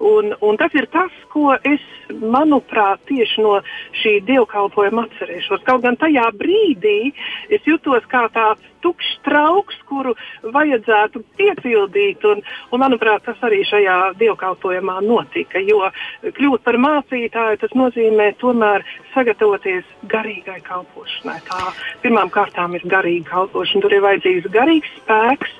Un, 0.00 0.34
un 0.40 0.56
tas 0.56 0.72
ir 0.74 0.88
tas, 0.92 1.12
ko 1.32 1.56
es, 1.66 1.82
manuprāt, 2.08 3.02
tieši 3.08 3.42
no 3.44 3.58
šī 4.00 4.18
dievkalpojuma 4.28 5.06
atcerēšos. 5.08 5.64
Kaut 5.66 5.84
gan 5.84 5.98
tajā 6.00 6.28
brīdī 6.38 7.12
es 7.50 7.64
jutos 7.66 8.06
kā 8.08 8.28
tāds 8.32 8.64
tukšs 8.82 9.18
trauks, 9.26 9.76
kuru 9.90 10.14
vajadzētu 10.54 11.22
piepildīt. 11.38 12.24
Un, 12.30 12.42
un, 12.70 12.80
manuprāt, 12.80 13.24
tas 13.26 13.42
arī 13.44 13.64
šajā 13.66 13.98
dievkalpojumā 14.20 15.00
notika. 15.04 15.60
Jo 15.60 15.90
kļūt 16.22 16.64
par 16.64 16.78
mācītāju, 16.80 17.60
tas 17.64 17.76
nozīmē 17.76 18.30
tomēr 18.40 18.86
sagatavoties 19.12 19.84
garīgai 20.08 20.60
kalpošanai. 20.64 21.40
Tā 21.50 21.74
pirmām 22.04 22.32
kārtām 22.32 22.78
ir 22.78 22.86
garīga 22.88 23.34
kalpošana. 23.34 23.84
Tur 23.84 23.98
ir 23.98 24.04
vajadzīgs 24.06 24.50
garīgs 24.54 24.98
spēks 25.02 25.58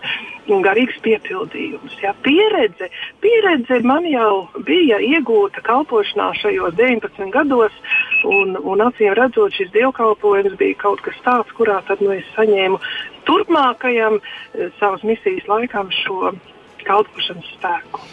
garīgs 0.65 0.99
piepildījums. 1.05 1.97
Ja, 2.03 2.15
pieredze, 2.25 2.89
pieredze 3.23 3.81
man 3.87 4.07
jau 4.09 4.49
bija 4.67 4.99
iegūta 5.05 5.63
kalpošanā 5.67 6.31
šajos 6.41 6.77
19 6.79 7.33
gados, 7.35 7.75
un, 8.29 8.57
un 8.59 8.85
acīm 8.89 9.15
redzot, 9.19 9.55
šis 9.57 9.73
dievkalpojums 9.77 10.57
bija 10.61 10.79
kaut 10.81 11.05
kas 11.05 11.19
tāds, 11.27 11.53
kurā 11.59 11.81
tad, 11.89 12.03
nu, 12.05 12.15
es 12.17 12.27
saņēmu 12.37 12.81
turpmākajam 13.29 14.21
eh, 14.21 14.69
savas 14.81 15.05
misijas 15.07 15.49
laikam 15.51 15.93
šo 16.03 16.35
kalpošanas 16.89 17.55
spēku. 17.59 18.05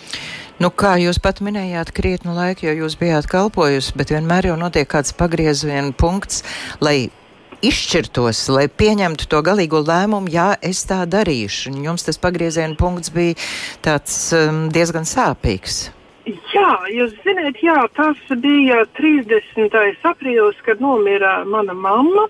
Nu, 0.55 0.69
kā 0.71 0.93
jūs 1.01 1.17
pat 1.19 1.41
minējāt, 1.43 1.91
krietnu 1.95 2.31
laiku, 2.35 2.69
jo 2.69 2.73
jūs 2.85 2.95
bijāt 2.99 3.27
kalpojusi, 3.27 3.91
bet 3.99 4.13
vienmēr 4.15 4.51
jau 4.51 4.55
notiek 4.59 4.87
kāds 4.87 5.11
pagrieziena 5.15 5.91
punkts, 5.99 6.45
lai 6.79 7.09
izšķirtos, 7.63 8.45
lai 8.51 8.65
pieņemtu 8.67 9.27
to 9.31 9.41
galīgo 9.45 9.81
lēmumu, 9.85 10.31
jā, 10.33 10.53
es 10.61 10.83
tā 10.89 11.03
darīšu. 11.07 11.71
Un 11.73 11.83
jums 11.87 12.07
tas 12.07 12.19
pagrieziena 12.21 12.75
punkts 12.79 13.13
bija 13.15 13.37
tāds 13.85 14.17
um, 14.35 14.65
diezgan 14.73 15.07
sāpīgs. 15.07 15.85
Jā, 16.25 16.71
jūs 16.89 17.13
zināt, 17.21 17.59
jā, 17.61 17.77
tas 17.93 18.17
bija 18.41 18.81
30. 18.97 19.75
aprīlis, 20.09 20.57
kad 20.65 20.81
nomira 20.81 21.43
mana 21.45 21.75
mamma. 21.77 22.25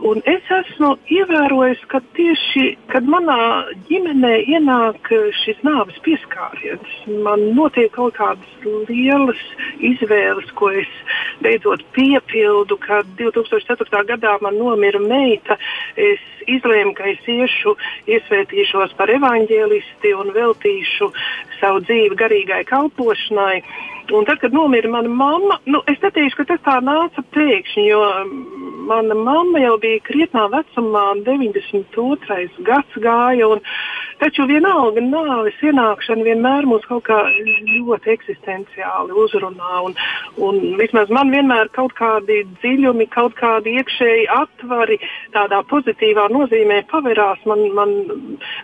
Un 0.00 0.22
es 0.28 0.46
esmu 0.54 0.94
ievērojis, 1.12 1.80
ka 1.92 2.00
tieši 2.16 2.64
kad 2.92 3.04
manā 3.08 3.36
ģimenē 3.88 4.32
ienāk 4.54 5.10
šis 5.42 5.60
nāves 5.66 5.98
pieskāriens, 6.06 6.94
man 7.24 7.42
notiek 7.56 7.92
kaut 7.94 8.16
kādas 8.16 8.68
lielas 8.88 9.40
izvēles, 9.90 10.48
ko 10.56 10.70
es 10.82 10.90
beidzot 11.44 11.84
piepildu. 11.96 12.78
Kad 12.80 13.08
2004. 13.20 14.04
gadā 14.14 14.36
man 14.44 14.56
nomira 14.60 15.00
meita, 15.04 15.58
es 15.96 16.24
izlēmu, 16.46 16.94
ka 16.98 17.08
es 17.12 17.28
iešu, 17.28 17.76
iesvētīšos 18.10 18.96
par 18.98 19.12
evaņģēlisti 19.16 20.14
un 20.16 20.34
veltīšu 20.36 21.10
savu 21.60 21.84
dzīvi 21.86 22.18
garīgai 22.20 22.64
kalpošanai. 22.68 23.62
Un 24.10 24.24
tad, 24.26 24.40
kad 24.42 24.54
nomira 24.54 24.90
mana 24.90 25.08
mamma, 25.08 25.60
nu, 25.70 25.82
es 25.86 26.00
neteikšu, 26.02 26.40
ka 26.40 26.46
tas 26.48 26.62
tā 26.64 26.80
nāca 26.82 27.22
pēkšņi, 27.34 27.84
jo 27.86 28.00
mana 28.90 29.14
mamma 29.14 29.62
jau 29.62 29.76
bija 29.78 30.00
krietnā 30.02 30.48
vecumā, 30.50 31.04
92. 31.28 32.48
gads 32.66 32.96
gāja. 33.04 33.52
Un, 33.54 33.62
taču 34.20 34.44
vienalga 34.48 35.02
nāves 35.04 35.58
ienākšana 35.64 36.26
vienmēr 36.26 36.66
mūs 36.68 36.84
kaut 36.88 37.06
kā 37.08 37.18
ļoti 37.70 38.12
eksistenciāli 38.14 39.16
uzrunā. 39.24 39.82
Un, 39.86 39.96
un 40.46 40.60
vismaz 40.80 41.12
man 41.14 41.32
vienmēr 41.32 41.70
kaut 41.76 41.94
kādi 41.98 42.42
dziļumi, 42.60 43.08
kaut 43.14 43.36
kādi 43.38 43.76
iekšēji 43.80 44.28
atvari 44.34 45.00
tādā 45.36 45.62
pozitīvā 45.70 46.28
nozīmē 46.32 46.80
paverās. 46.90 47.40
Man, 47.48 47.62
man 47.76 47.94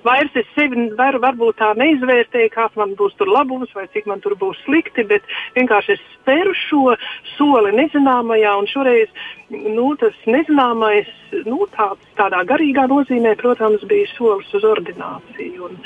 vairs 0.07 0.35
es 0.38 0.48
sevi 0.57 0.88
varu 0.98 1.20
varbūt 1.22 1.59
tā 1.61 1.72
neizvērtēju, 1.79 2.52
kāds 2.55 2.79
man 2.81 2.94
būs 2.98 3.16
tur 3.18 3.31
labums 3.33 3.72
vai 3.76 3.87
cik 3.94 4.09
man 4.11 4.22
tur 4.24 4.37
būs 4.40 4.61
slikti, 4.64 5.07
bet 5.09 5.26
vienkārši 5.59 5.96
es 5.96 6.05
speru 6.16 6.55
šo 6.66 6.96
soli 7.37 7.74
nezināmajā, 7.76 8.55
un 8.61 8.70
šoreiz 8.70 9.26
nu, 9.50 9.92
tas 10.00 10.16
nezināmais, 10.26 11.11
nu, 11.46 11.66
tāds, 11.76 12.02
tādā 12.18 12.42
garīgā 12.48 12.87
nozīmē, 12.90 13.37
protams, 13.40 13.85
bija 13.90 14.09
solis 14.16 14.52
uz 14.57 14.66
ordināciju. 14.66 15.70
Un, 15.70 15.81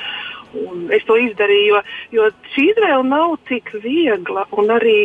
Un 0.57 0.89
es 0.95 1.05
to 1.07 1.17
izdarīju, 1.21 1.77
jo, 1.77 1.81
jo 2.17 2.29
šī 2.55 2.67
izvēle 2.73 3.05
nav 3.07 3.37
tik 3.51 3.71
viegla. 3.85 4.47
Arī, 4.81 4.97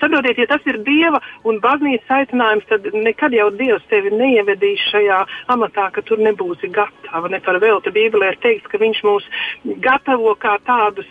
saprotiet, 0.00 0.40
ja 0.42 0.48
tas 0.50 0.64
ir 0.68 0.80
dieva 0.86 1.20
un 1.48 1.60
baznīcas 1.64 2.12
aicinājums, 2.18 2.66
tad 2.70 2.88
nekad 2.94 3.36
jau 3.36 3.48
dievs 3.56 3.84
tevi 3.90 4.12
neievedīs 4.14 4.84
šajā 4.90 5.22
amatā, 5.54 5.88
ka 5.94 6.04
tur 6.06 6.20
nebūsi 6.22 6.70
gatava. 6.74 7.30
Ne 7.32 7.40
par 7.44 7.60
velti 7.62 7.92
Bībelē 7.94 8.34
ir 8.34 8.40
teikts, 8.44 8.70
ka 8.72 8.80
viņš 8.82 9.02
mūs 9.06 9.28
gatavo 9.84 10.36
kā 10.40 10.56
tādus 10.68 11.08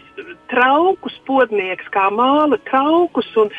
traukus 0.52 1.16
podnieks, 1.28 1.88
kā 1.94 2.08
māla 2.14 2.58
traukus 2.70 3.28
un 3.40 3.52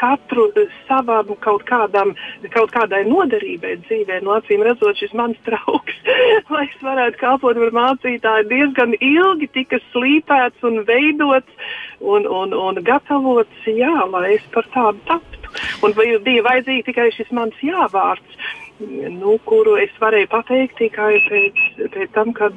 katru 0.00 0.48
savam 0.88 1.34
kaut, 1.44 1.64
kādam, 1.68 2.14
kaut 2.54 2.72
kādai 2.74 3.02
noderībai 3.08 3.78
dzīvē. 3.86 4.20
No 4.26 4.36
acīm 4.38 4.64
redzot, 4.66 4.98
šis 5.00 5.14
mans 5.18 5.38
trauks, 5.46 5.98
lai 6.52 6.66
es 6.68 6.78
varētu 6.84 7.20
kalpot 7.22 7.60
par 7.62 7.76
mācītāju, 7.78 8.48
diezgan 8.52 8.96
ilgi 9.00 9.50
tika 9.56 9.80
slīpēts 9.90 10.66
un 10.68 10.82
veidots 10.88 11.70
un, 12.00 12.26
un, 12.26 12.56
un 12.56 12.82
gatavots, 12.84 13.68
jā, 13.68 13.94
lai 14.12 14.36
es 14.36 14.48
par 14.54 14.68
tādu 14.74 15.00
taptu. 15.10 15.38
Un 15.84 15.92
bija 15.92 16.44
vajadzīgs 16.46 16.86
tikai 16.86 17.10
šis 17.12 17.32
mans 17.36 17.58
jāvārds 17.60 18.38
nu, 18.80 19.36
kuru 19.48 19.76
es 19.80 19.92
varēju 20.00 20.28
pateikt 20.32 20.78
tikai 20.80 21.12
pēc, 21.28 21.60
pēc 21.94 22.14
tam, 22.16 22.32
kad 22.36 22.56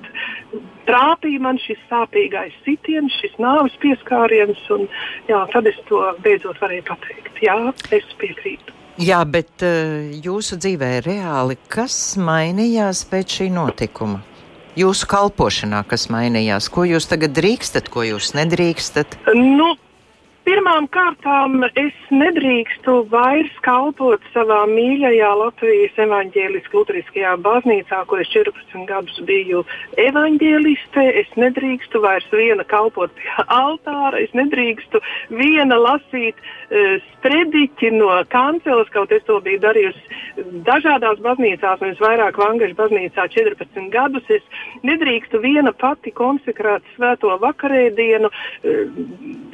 trāpīja 0.90 1.42
man 1.44 1.60
šis 1.62 1.82
sāpīgais 1.90 2.56
sitiens, 2.66 3.14
šis 3.22 3.36
nāves 3.42 3.76
pieskāriens, 3.84 4.62
un 4.76 4.88
jā, 5.30 5.42
tad 5.54 5.70
es 5.72 5.78
to 5.90 6.02
beidzot 6.26 6.62
varēju 6.62 6.88
pateikt. 6.90 7.44
Jā, 7.46 7.58
es 7.96 8.08
piekrītu. 8.22 8.76
Jā, 9.02 9.20
bet 9.28 9.64
uh, 9.66 10.08
jūsu 10.24 10.56
dzīvē 10.56 11.02
reāli 11.04 11.58
kas 11.68 12.16
mainījās 12.16 13.04
pēc 13.12 13.42
šī 13.42 13.50
notikuma? 13.52 14.22
Jūsu 14.80 15.08
kalpošanā, 15.08 15.82
kas 15.88 16.08
mainījās? 16.12 16.68
Ko 16.72 16.84
jūs 16.88 17.08
tagad 17.08 17.36
drīkstat, 17.36 17.88
ko 17.92 18.04
jūs 18.08 18.34
nedrīkstat? 18.36 19.18
Nu, 19.36 19.74
Pirmām 20.46 20.86
kārtām 20.94 21.64
es 21.74 21.96
nedrīkstu 22.14 23.00
vairs 23.10 23.54
kalpot 23.66 24.22
savā 24.30 24.60
mīļajā 24.70 25.30
Latvijas 25.40 25.98
evaņģēliskajā 26.06 26.76
luteriskajā 26.76 27.32
baznīcā, 27.42 28.04
kur 28.06 28.22
es 28.22 28.30
14 28.30 28.86
gadus 28.86 29.18
biju 29.26 29.64
evaņģēliste. 29.98 31.06
Es 31.22 31.32
nedrīkstu 31.40 32.02
vairs 32.04 32.28
viena 32.32 32.64
kalpot 32.64 33.10
pie 33.18 33.32
altāra, 33.48 34.22
es 34.22 34.30
nedrīkstu 34.38 35.02
viena 35.34 35.80
lasīt 35.82 36.38
uh, 36.38 37.02
sprediķi 37.16 37.92
no 37.98 38.12
kanceles, 38.30 38.92
kaut 38.94 39.12
es 39.12 39.24
to 39.26 39.40
biju 39.42 39.64
darījusi 39.64 40.54
dažādās 40.68 41.22
baznīcās, 41.26 41.82
un 41.82 41.94
es 41.96 42.04
vairāk 42.04 42.38
Vangažu 42.38 42.78
baznīcā 42.78 43.28
14 43.34 43.90
gadus. 43.94 44.30
Es 44.30 44.44
nedrīkstu 44.86 45.42
viena 45.42 45.74
pati 45.74 46.14
konsekrēt 46.14 46.86
svēto 46.96 47.34
vakarēdienu. 47.42 48.30
Uh, 48.30 48.86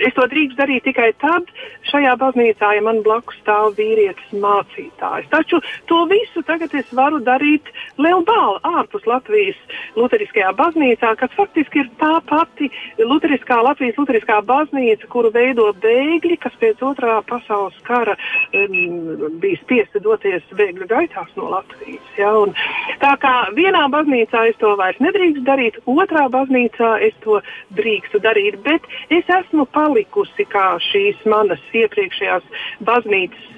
es 0.01 0.15
to 0.17 0.27
drīkstu 0.27 0.59
darīt 0.59 0.80
tikai 0.85 1.11
tad 1.21 1.49
šajā 1.89 2.15
baznīcā, 2.21 2.73
ja 2.77 2.83
man 2.85 3.01
blakus 3.05 3.37
stāv 3.41 3.75
vīrietis 3.79 4.33
mācītājs. 4.43 5.29
Taču 5.31 5.61
to 5.89 6.03
visu 6.11 6.43
tagad 6.47 6.73
es 6.77 6.89
varu 6.95 7.21
darīt 7.23 7.71
Lielbāla 8.01 8.59
ārpus 8.81 9.07
Latvijas 9.09 9.59
Lutheriskajā 9.97 10.51
baznīcā, 10.57 11.13
kas 11.19 11.33
faktiski 11.37 11.83
ir 11.83 11.89
tā 12.01 12.13
pati 12.29 12.69
Lutheriskā 12.99 13.59
Latvijas 13.63 13.99
Lutheriskā 13.99 14.39
baznīca, 14.47 15.09
kuru 15.11 15.31
veido 15.33 15.67
bēgļi, 15.83 16.37
kas 16.41 16.55
pēc 16.61 16.83
otrā 16.85 17.19
pasaules 17.27 17.77
kara 17.87 18.15
um, 18.17 19.31
bija 19.41 19.59
spiesti 19.63 20.01
doties 20.03 20.45
bēgļu 20.57 20.87
gaitās 20.91 21.31
no 21.39 21.49
Latvijas. 21.55 22.07
Ja? 22.19 22.33
Un 22.43 22.55
tā 23.03 23.15
kā 23.21 23.35
vienā 23.57 23.87
baznīcā 23.93 24.47
es 24.51 24.59
to 24.61 24.75
vairs 24.79 24.99
nedrīkst 25.03 25.43
darīt, 25.47 25.79
otrā 25.89 26.27
baznīcā 26.31 26.93
es 27.07 27.17
to 27.25 27.41
drīkstu 27.77 28.21
darīt, 28.23 28.59
bet 28.65 28.87
es 29.09 29.27
esmu 29.41 29.67
palikusi 29.75 30.45
kā 30.51 30.70
šīs 30.91 31.25
manas 31.29 31.61
iepriekšējās 31.77 32.45
baznīcas, 32.87 33.49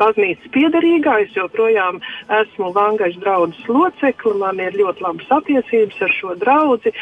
baznīcas 0.00 0.52
piedarīgā. 0.54 1.18
Es 1.24 1.38
joprojām 1.38 2.02
esmu 2.40 2.72
Vangaļas 2.76 3.20
draudzes 3.22 3.70
locekli, 3.70 4.34
man 4.42 4.60
ir 4.62 4.76
ļoti 4.78 5.06
labas 5.06 5.32
attiecības 5.40 6.04
ar 6.06 6.14
šo 6.18 6.36
draugu. 6.42 6.94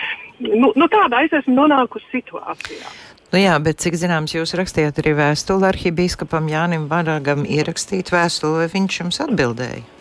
Nu, 0.45 0.73
nu, 0.77 0.89
tādā 0.93 1.25
es 1.27 1.35
esmu 1.41 1.57
nonākusi 1.63 2.11
situācijā. 2.19 2.95
Nu 3.33 3.43
jā, 3.43 3.57
bet 3.59 3.83
cik 3.83 3.97
zināms, 3.99 4.37
jūs 4.37 4.55
rakstījāt 4.59 5.01
arī 5.03 5.17
vēstuli 5.19 5.67
arhibīskapam 5.73 6.47
Jānim 6.53 6.87
Varagam 6.93 7.43
ierakstīt 7.43 8.13
vēstuli, 8.15 8.63
vai 8.63 8.73
viņš 8.77 9.01
jums 9.03 9.23
atbildēja? 9.27 9.96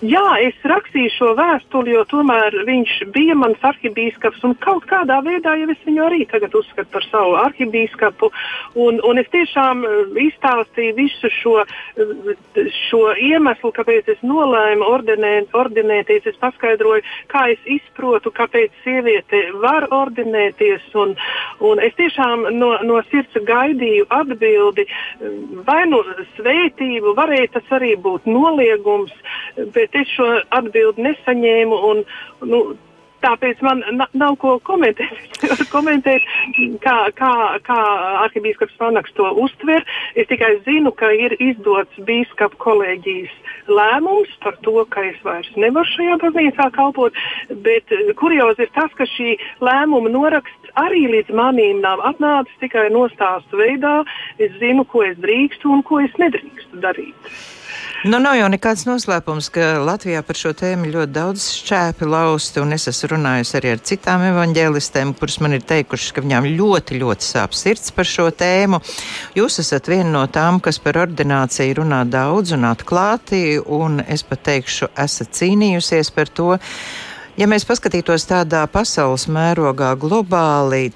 Jā, 0.00 0.38
es 0.40 0.56
rakstīju 0.64 1.10
šo 1.12 1.26
vēstuli, 1.36 1.92
jo 1.92 2.06
tomēr 2.08 2.54
viņš 2.64 2.92
bija 3.12 3.34
mans 3.36 3.60
arhibīskaps 3.68 4.40
kaut 4.64 4.86
kādā 4.88 5.18
veidā 5.20 5.52
jau 5.60 5.66
es 5.74 5.82
viņu 5.84 6.06
arī 6.06 6.22
tagad 6.30 6.54
uzskatu 6.56 6.88
par 6.94 7.04
savu 7.04 7.34
arhibīskapu. 7.36 8.30
Un, 8.80 9.02
un 9.04 9.20
es 9.20 9.28
tiešām 9.28 9.84
eh, 9.84 9.98
izstāstīju 10.24 10.94
visu 10.96 11.28
šo, 11.36 11.52
eh, 12.00 12.70
šo 12.88 13.02
iemeslu, 13.12 13.72
kāpēc 13.76 14.08
es 14.14 14.22
nolēmu 14.24 14.88
ordinēt, 14.88 15.52
ordinēties. 15.52 16.30
Es 16.32 16.40
paskaidroju, 16.40 17.04
kā 17.28 17.50
es 17.52 17.68
izprotu, 17.68 18.32
kāpēc 18.32 18.72
sieviete 18.86 19.42
var 19.60 19.84
ordinēties. 19.92 20.88
Un, 20.96 21.12
un 21.60 21.84
es 21.84 21.92
tiešām 22.00 22.48
no, 22.56 22.72
no 22.88 23.02
sirds 23.10 23.36
gaidīju 23.52 24.08
atbildi, 24.08 24.88
vai 25.68 25.82
nu 25.92 26.00
svētību, 26.38 27.12
varēja 27.20 27.52
tas 27.58 27.76
arī 27.76 27.92
būt 28.00 28.24
noliegums 28.24 29.12
bet 29.74 29.89
es 29.96 30.14
šo 30.16 30.28
atbildi 30.60 31.08
nesaņēmu. 31.08 31.82
Un, 31.90 32.04
nu, 32.52 32.62
Tāpēc 33.20 33.58
man 33.60 33.82
nav 34.16 34.36
ko 34.40 34.54
komentēt. 34.64 35.42
komentēt 35.74 36.24
kā, 36.80 36.94
kā, 37.16 37.32
kā 37.66 37.78
arhibīskaps 38.24 38.78
Vanaks 38.80 39.12
to 39.18 39.28
uztver. 39.44 39.84
Es 40.16 40.28
tikai 40.30 40.54
zinu, 40.64 40.92
ka 40.96 41.10
ir 41.12 41.36
izdots 41.36 42.00
bīskapa 42.08 42.56
kolēģijas 42.64 43.34
lēmums 43.68 44.32
par 44.44 44.56
to, 44.64 44.86
ka 44.92 45.04
es 45.10 45.20
vairs 45.26 45.52
nevaru 45.60 45.92
šajā 45.92 46.16
baznīcā 46.24 46.70
kalpot. 46.76 47.20
Bet 47.66 47.92
eh, 47.92 48.08
kuriozi 48.16 48.64
ir 48.64 48.72
tas, 48.76 48.96
ka 48.96 49.04
šī 49.12 49.36
lēmuma 49.60 50.12
noraksts 50.16 50.72
arī 50.80 51.04
līdz 51.12 51.36
manim 51.36 51.84
nav 51.84 52.00
atnācis 52.14 52.56
tikai 52.64 52.88
nostāstu 52.94 53.60
veidā. 53.60 53.98
Es 54.40 54.56
zinu, 54.62 54.88
ko 54.88 55.04
es 55.04 55.20
drīkstu 55.20 55.76
un 55.76 55.84
ko 55.84 56.00
es 56.00 56.16
nedrīkstu 56.20 56.80
darīt. 56.80 57.34
Nu, 58.00 58.16
nav 58.16 58.32
jau 58.32 58.46
nekāds 58.48 58.86
noslēpums, 58.88 59.50
ka 59.52 59.74
Latvijā 59.84 60.22
par 60.24 60.38
šo 60.40 60.54
tēmu 60.56 60.88
ļoti 60.88 61.12
daudz 61.12 61.42
šķēpi 61.58 62.06
lausti, 62.08 62.62
un 62.62 62.72
es 62.72 62.88
esmu 62.88 63.10
runājusi 63.10 63.58
arī 63.58 63.74
ar 63.74 63.82
citām 63.84 64.24
evaņģēlistēm, 64.24 65.10
kuras 65.18 65.36
man 65.44 65.58
ir 65.58 65.66
teikušas, 65.68 66.14
ka 66.16 66.24
viņām 66.24 66.48
ļoti, 66.56 66.96
ļoti 67.02 67.28
sāp 67.28 67.52
sirds 67.52 67.92
par 67.92 68.08
šo 68.08 68.30
tēmu. 68.32 68.80
Jūs 69.36 69.60
esat 69.60 69.92
viena 69.92 70.08
no 70.14 70.24
tām, 70.32 70.62
kas 70.64 70.80
par 70.80 70.96
ordināciju 71.02 71.76
runā 71.82 72.00
daudz 72.08 72.56
un 72.56 72.64
atklāti, 72.70 73.42
un 73.60 74.00
es 74.00 74.24
pat 74.24 74.46
teikšu, 74.48 74.88
esat 75.04 75.36
cīnījusies 75.36 76.14
par 76.16 76.32
to. 76.32 76.56
Ja 77.36 77.52
mēs 77.52 77.68
paskatītos 77.68 78.24
tādā 78.32 78.64
pasaules 78.72 79.28
mērogā 79.28 79.92
globāli, 80.00 80.86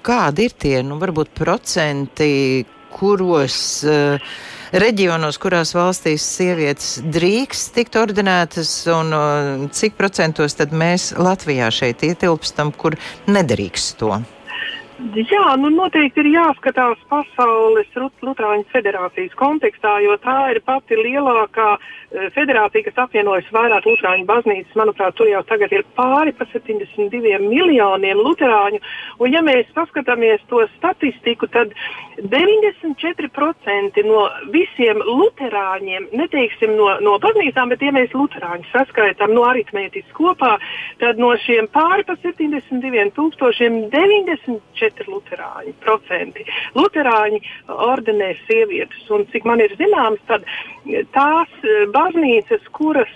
kādi 0.00 0.48
ir 0.48 0.56
tie, 0.56 0.76
nu, 0.88 0.96
varbūt 1.04 1.36
procenti, 1.36 2.64
kuros 2.96 3.58
uh, 3.84 4.36
reģionos, 4.74 5.38
kurās 5.42 5.74
valstīs 5.76 6.24
sievietes 6.36 6.98
drīkst 7.14 7.74
tikt 7.76 7.98
ordinētas, 8.00 8.72
un 8.94 9.14
uh, 9.14 9.66
cik 9.74 9.98
procentos 9.98 10.58
tad 10.58 10.74
mēs 10.74 11.12
Latvijā 11.18 11.70
šeit 11.74 12.02
ietilpstam, 12.06 12.74
kur 12.74 12.98
nedrīkst 13.30 14.00
to? 14.02 14.18
Jā, 15.12 15.50
nu 15.60 15.68
noteikti 15.68 16.22
ir 16.22 16.30
jāskatās 16.32 17.00
pasaules 17.10 17.90
Lutāņu 18.24 18.64
federācijas 18.72 19.34
kontekstā, 19.36 19.98
jo 20.00 20.14
tā 20.22 20.36
ir 20.54 20.62
pati 20.64 20.96
lielākā 20.96 21.66
uh, 21.76 22.30
federācija, 22.32 22.86
kas 22.86 23.02
apvienojas 23.04 23.50
vairāk 23.52 23.84
Lutāņu 23.84 24.24
baznīcas. 24.30 24.72
Manuprāt, 24.80 25.12
tur 25.18 25.28
jau 25.28 25.42
tagad 25.44 25.74
ir 25.76 25.84
pāri 25.98 26.32
pa 26.32 26.46
72 26.54 27.36
miljoniem 27.42 28.22
Lutāņu. 28.24 28.80
Un 29.20 29.36
ja 29.36 29.42
mēs 29.44 29.68
paskatāmies 29.76 30.40
to 30.48 30.64
statistiku, 30.78 31.50
tad 31.52 31.76
94% 32.24 34.06
no 34.08 34.24
visiem 34.56 35.04
luterāņiem, 35.04 36.08
neteiksim 36.16 36.78
no, 36.78 36.88
no 37.04 37.18
baznīcām, 37.20 37.74
bet 37.74 37.84
ja 37.84 37.92
mēs 37.92 38.16
luterāņus 38.16 38.72
saskaitām 38.72 39.36
no 39.36 39.44
aritmētiski 39.50 40.16
kopā, 40.16 40.56
tad 41.02 41.20
no 41.20 41.34
šiem 41.44 41.68
pāri 41.74 42.08
pa 42.08 42.16
72 42.24 43.10
tūkstošiem 43.18 43.82
94 43.92 44.93
luterāņi 45.08 45.74
procenti. 45.84 46.46
Luterāņi 46.78 47.40
ordinē 47.68 48.32
sievietes, 48.44 49.04
un 49.14 49.26
cik 49.32 49.46
man 49.48 49.62
ir 49.64 49.74
zināms, 49.80 50.22
tad 50.30 50.46
tās 51.16 51.50
eh, 51.64 51.84
baznīcas, 51.94 52.64
kuras 52.76 53.12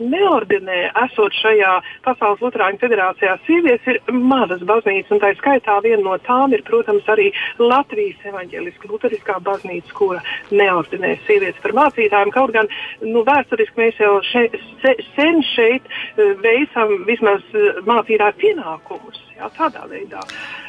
neordinē 0.00 0.90
esot 1.04 1.34
šajā 1.38 1.76
Pasaules 2.04 2.42
Luterāņu 2.42 2.80
federācijā 2.82 3.36
sievietes, 3.46 3.86
ir 3.86 4.00
mazas 4.10 4.62
baznīcas, 4.66 5.12
un 5.14 5.22
tā 5.22 5.32
skaitā 5.38 5.76
viena 5.84 6.02
no 6.04 6.16
tām 6.26 6.54
ir, 6.56 6.64
protams, 6.66 7.06
arī 7.12 7.30
Latvijas 7.60 8.26
evaņģēliska 8.32 8.90
luteriskā 8.90 9.38
baznīca, 9.46 9.94
kura 9.96 10.22
neordinē 10.50 11.16
sievietes 11.26 11.62
par 11.62 11.76
mācītājiem. 11.78 12.34
Kaut 12.34 12.54
gan 12.56 12.70
nu, 13.04 13.24
vēsturiski 13.26 13.80
mēs 13.80 14.00
jau 14.02 14.16
še, 14.26 14.46
se, 14.82 14.96
sen 15.14 15.42
šeit 15.54 15.86
uh, 15.86 16.34
veicam 16.44 17.02
vismaz 17.08 17.44
uh, 17.54 17.82
mācītāju 17.86 18.40
pienākumus. 18.42 19.29
Jā, 19.40 19.48
tādā 19.56 19.86
veidā. 19.88 20.20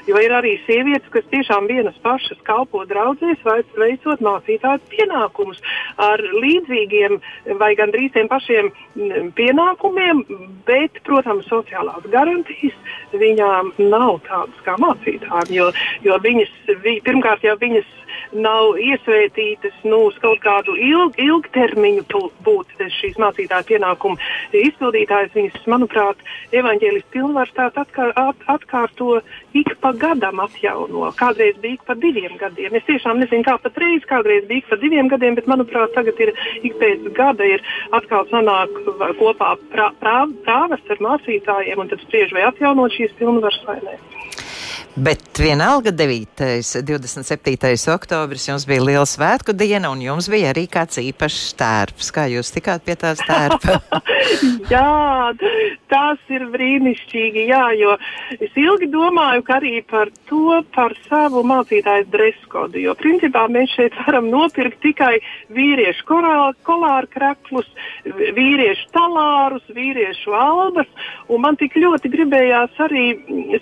Jo 0.07 0.19
ir 0.23 0.31
arī 0.31 0.53
sievietes, 0.63 1.09
kas 1.11 1.25
tiešām 1.27 1.65
vienas 1.67 1.97
pašas 2.05 2.39
kalpo 2.47 2.85
draudzēs, 2.87 3.41
veicot 3.75 4.23
mācītāju 4.23 4.79
pienākumus 4.93 5.59
ar 5.99 6.23
līdzīgiem 6.23 7.17
vai 7.59 7.73
gandrīz 7.75 8.13
tiem 8.15 8.29
pašiem 8.31 8.71
pienākumiem, 9.35 10.23
bet, 10.69 11.01
protams, 11.03 11.49
sociālās 11.51 12.07
garantijas 12.13 12.95
viņām 13.11 13.73
nav 13.91 14.21
tādas 14.29 14.63
kā 14.63 14.77
mācītājiem, 14.79 15.51
jo, 15.57 15.67
jo 16.07 16.21
viņas, 16.23 16.55
vi, 16.85 17.01
pirmkārt 17.03 17.43
jau 17.43 17.57
viņas 17.59 17.91
nav 18.33 18.77
iesvētītas 18.79 19.83
nu, 19.87 20.05
uz 20.09 20.17
kaut 20.23 20.39
kādu 20.43 20.75
ilg, 20.79 21.17
ilgtermiņu 21.21 22.05
būt 22.45 22.83
šīs 22.99 23.17
mācītāja 23.21 23.67
pienākumu 23.67 24.19
izpildītājas. 24.57 25.33
Viņas, 25.35 25.65
manuprāt, 25.71 26.21
evaņģēlis 26.55 27.07
pilnvars 27.13 27.53
tāt 27.57 27.77
atkār, 27.81 28.13
at, 28.19 28.45
atkārto 28.51 29.19
ik 29.57 29.73
pa 29.83 29.93
gadam 29.97 30.41
atjauno. 30.43 31.09
Kādreiz 31.19 31.59
bija 31.61 31.79
ik 31.79 31.85
pa 31.87 31.95
diviem 31.99 32.37
gadiem. 32.41 32.75
Es 32.77 32.87
tiešām 32.89 33.21
nezinu, 33.21 33.45
kā 33.47 33.57
patreiz, 33.61 34.05
kādreiz 34.09 34.47
bija 34.49 34.63
ik 34.63 34.71
pa 34.71 34.79
diviem 34.81 35.11
gadiem, 35.11 35.37
bet, 35.39 35.49
manuprāt, 35.51 35.93
tagad 35.97 36.19
ir 36.23 36.33
ik 36.61 36.77
pēc 36.81 37.11
gada 37.17 37.47
ir 37.47 37.63
atkal 37.97 38.27
sanāk 38.31 38.73
kopā 39.19 39.55
prā, 39.73 39.91
prā, 40.01 40.17
prāvas 40.45 40.89
ar 40.89 41.03
mācītājiem 41.07 41.83
un 41.83 41.91
tad 41.91 42.03
spriež 42.07 42.33
vai 42.35 42.47
atjaunot 42.49 42.95
šīs 42.95 43.15
pilnvaras 43.19 43.61
vai 43.67 43.79
nē. 43.85 43.99
Bet 44.95 45.39
vienalga 45.39 45.91
9. 45.91 46.25
27. 46.83 47.93
oktobris 47.93 48.47
jums 48.49 48.65
bija 48.67 48.83
liela 48.83 49.05
svētku 49.07 49.53
diena, 49.55 49.87
un 49.87 50.01
jums 50.03 50.27
bija 50.27 50.49
arī 50.51 50.65
kāds 50.67 50.99
īpašs 50.99 51.53
tērps. 51.55 52.09
Kā 52.11 52.25
jūs 52.27 52.51
tikāt 52.51 52.83
pie 52.83 52.97
tā 52.99 53.13
tērpa? 53.15 53.77
jā, 54.73 55.31
tas 55.87 56.19
ir 56.27 56.43
brīnišķīgi, 56.51 57.45
jā, 57.47 57.61
jo 57.79 57.95
es 58.35 58.57
ilgi 58.59 58.89
domāju 58.91 59.45
arī 59.55 59.79
par 59.87 60.11
to, 60.27 60.59
par 60.75 60.97
savu 61.07 61.45
mācītāju 61.47 62.09
dreskodu, 62.11 62.83
jo 62.83 62.95
principā 62.99 63.45
mēs 63.47 63.71
šeit 63.77 63.95
varam 64.03 64.27
nopirkt 64.33 64.81
tikai 64.83 65.13
vīriešu 65.55 66.03
kolāru 66.67 67.11
kreklus, 67.15 67.71
vīriešu 68.03 68.91
talārus, 68.91 69.63
vīriešu 69.71 70.35
albas, 70.35 70.91
un 71.31 71.45
man 71.47 71.55
tik 71.59 71.79
ļoti 71.79 72.11
gribējās 72.11 72.83
arī 72.89 73.07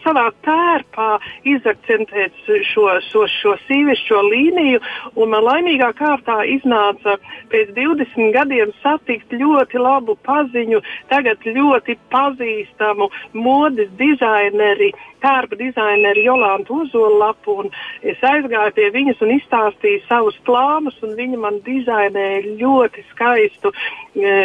savā 0.02 0.30
tērpā 0.46 1.19
izakcentēt 1.48 2.36
šo, 2.72 2.88
šo, 3.10 3.26
šo 3.40 3.56
sīvišķo 3.68 4.22
līniju, 4.30 4.82
un 5.20 5.34
man 5.34 5.46
laimīgā 5.48 5.92
kārtā 6.00 6.42
iznāca 6.56 7.18
pēc 7.52 7.74
20 7.78 8.34
gadiem 8.36 8.74
satikt 8.84 9.34
ļoti 9.34 9.82
labu 9.82 10.16
paziņu, 10.26 10.82
tagad 11.12 11.46
ļoti 11.46 11.98
pazīstamu 12.14 13.10
modes 13.34 13.90
dizaineri, 14.00 14.92
tērpa 15.24 15.58
dizaineri 15.60 16.24
Jolantu 16.26 16.82
Ozolapu, 16.84 17.60
un 17.64 17.72
es 18.02 18.22
aizgāju 18.24 18.76
pie 18.78 18.90
viņas 18.96 19.24
un 19.26 19.34
izstāstīju 19.36 20.04
savus 20.08 20.38
plānus, 20.48 20.98
un 21.06 21.16
viņa 21.18 21.40
man 21.42 21.60
dizainēja 21.66 22.56
ļoti 22.62 23.04
skaistu 23.12 23.72
e, 23.74 24.36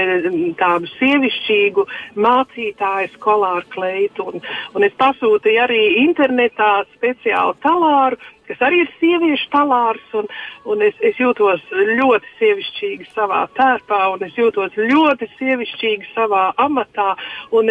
tādu 0.59 0.91
sievišķīgu 0.97 1.87
mācītāju 2.27 3.13
skolāru 3.15 3.67
kleitu, 3.75 4.29
un, 4.33 4.45
un 4.75 4.87
es 4.87 4.95
pasūtīju 5.01 5.65
arī 5.67 5.83
internetā 6.05 6.64
speciālu 6.95 7.55
talāru, 7.65 8.19
kas 8.49 8.61
arī 8.65 8.83
ir 8.85 8.91
sieviešu 8.99 9.49
talārs. 9.53 10.05
Un, 10.19 10.29
un 10.71 10.85
es, 10.85 10.97
es 11.05 11.19
jūtos 11.21 11.63
ļoti 11.73 12.31
sievišķīgi 12.41 13.09
savā 13.15 13.45
tērpā, 13.59 14.01
un 14.15 14.27
es 14.27 14.37
jūtos 14.39 14.77
ļoti 14.79 15.31
sievišķīgi 15.39 16.13
savā 16.13 16.51
amatā. 16.65 17.15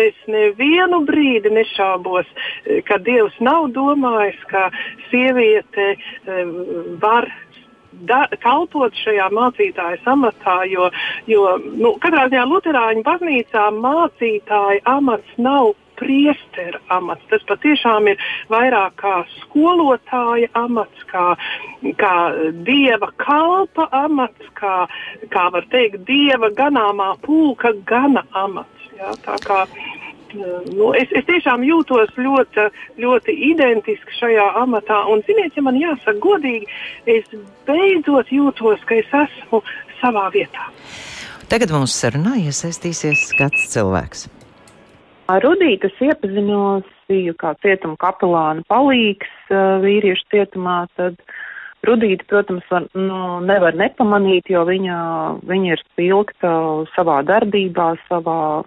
Es 0.03 0.25
nevienu 0.27 1.03
brīdi 1.07 1.51
nešaubos, 1.53 2.27
eh, 2.65 2.81
ka 2.87 2.97
Dievs 3.03 3.37
nav 3.39 3.69
domājis, 3.75 4.39
ka 4.51 4.69
sieviete 5.11 5.93
um, 6.27 6.97
var 6.99 7.29
da, 8.07 8.23
kalpot 8.43 8.95
šajā 9.03 9.29
mācītāja 9.33 10.01
amatā, 10.09 10.63
jo, 10.71 10.89
jo 11.29 11.45
nu, 11.63 11.93
katrā 12.03 12.27
ziņā 12.31 12.45
Lutāņu 12.49 13.05
baznīcā 13.05 13.69
mācītāja 13.77 14.83
amats 14.95 15.37
nav 15.37 15.73
priestera 16.03 16.81
amats. 16.93 17.23
Tas 17.31 17.45
patiešām 17.49 18.11
ir 18.11 18.21
vairāk 18.51 18.99
kā 18.99 19.15
skolotāja 19.39 20.51
amats, 20.59 21.07
kā, 21.09 21.33
kā 21.99 22.13
dieva 22.67 23.09
kalpa 23.23 23.87
amats, 24.03 24.53
kā, 24.59 24.83
kā 25.33 25.49
var 25.55 25.67
teikt, 25.73 26.03
dieva 26.09 26.51
ganāmā 26.53 27.13
pulka 27.23 27.73
gana 27.87 28.27
amats. 28.45 28.69
Jā, 28.93 29.09
nu, 30.73 30.91
es, 30.97 31.09
es 31.17 31.25
tiešām 31.27 31.63
jūtos 31.65 32.13
ļoti, 32.17 32.67
ļoti 33.01 33.35
identiski 33.51 34.19
šajā 34.19 34.47
amatā. 34.63 35.03
Un, 35.11 35.23
ziniet, 35.27 35.55
ja 35.57 35.65
man 35.65 35.79
jāsaka 35.79 36.17
godīgi, 36.23 36.69
es 37.09 37.27
beidzot 37.67 38.31
jūtos, 38.33 38.83
ka 38.89 38.99
es 39.01 39.17
esmu 39.23 39.63
savā 40.01 40.29
vietā. 40.33 40.69
Tagad 41.51 41.73
mūsu 41.73 41.93
sarunā 41.93 42.37
iesaistīsies 42.41 43.27
kāds 43.37 43.67
cilvēks. 43.73 44.27
Ar 45.31 45.39
Rudītas 45.39 45.95
iepazinos, 46.03 46.83
biju 47.07 47.31
kā 47.39 47.53
cietuma 47.63 47.95
kapelāna 48.01 48.63
palīgs 48.67 49.29
vīriešu 49.83 50.25
cietumā, 50.33 50.83
tad 50.99 51.19
Rudīta, 51.87 52.25
protams, 52.27 52.65
var, 52.71 52.87
nu, 52.95 53.19
nevar 53.43 53.75
nepamanīt, 53.79 54.51
jo 54.51 54.63
viņa, 54.67 54.97
viņa 55.47 55.71
ir 55.73 55.83
spilgta 55.83 56.51
savā 56.95 57.21
darbībā, 57.27 57.93
savā 58.09 58.63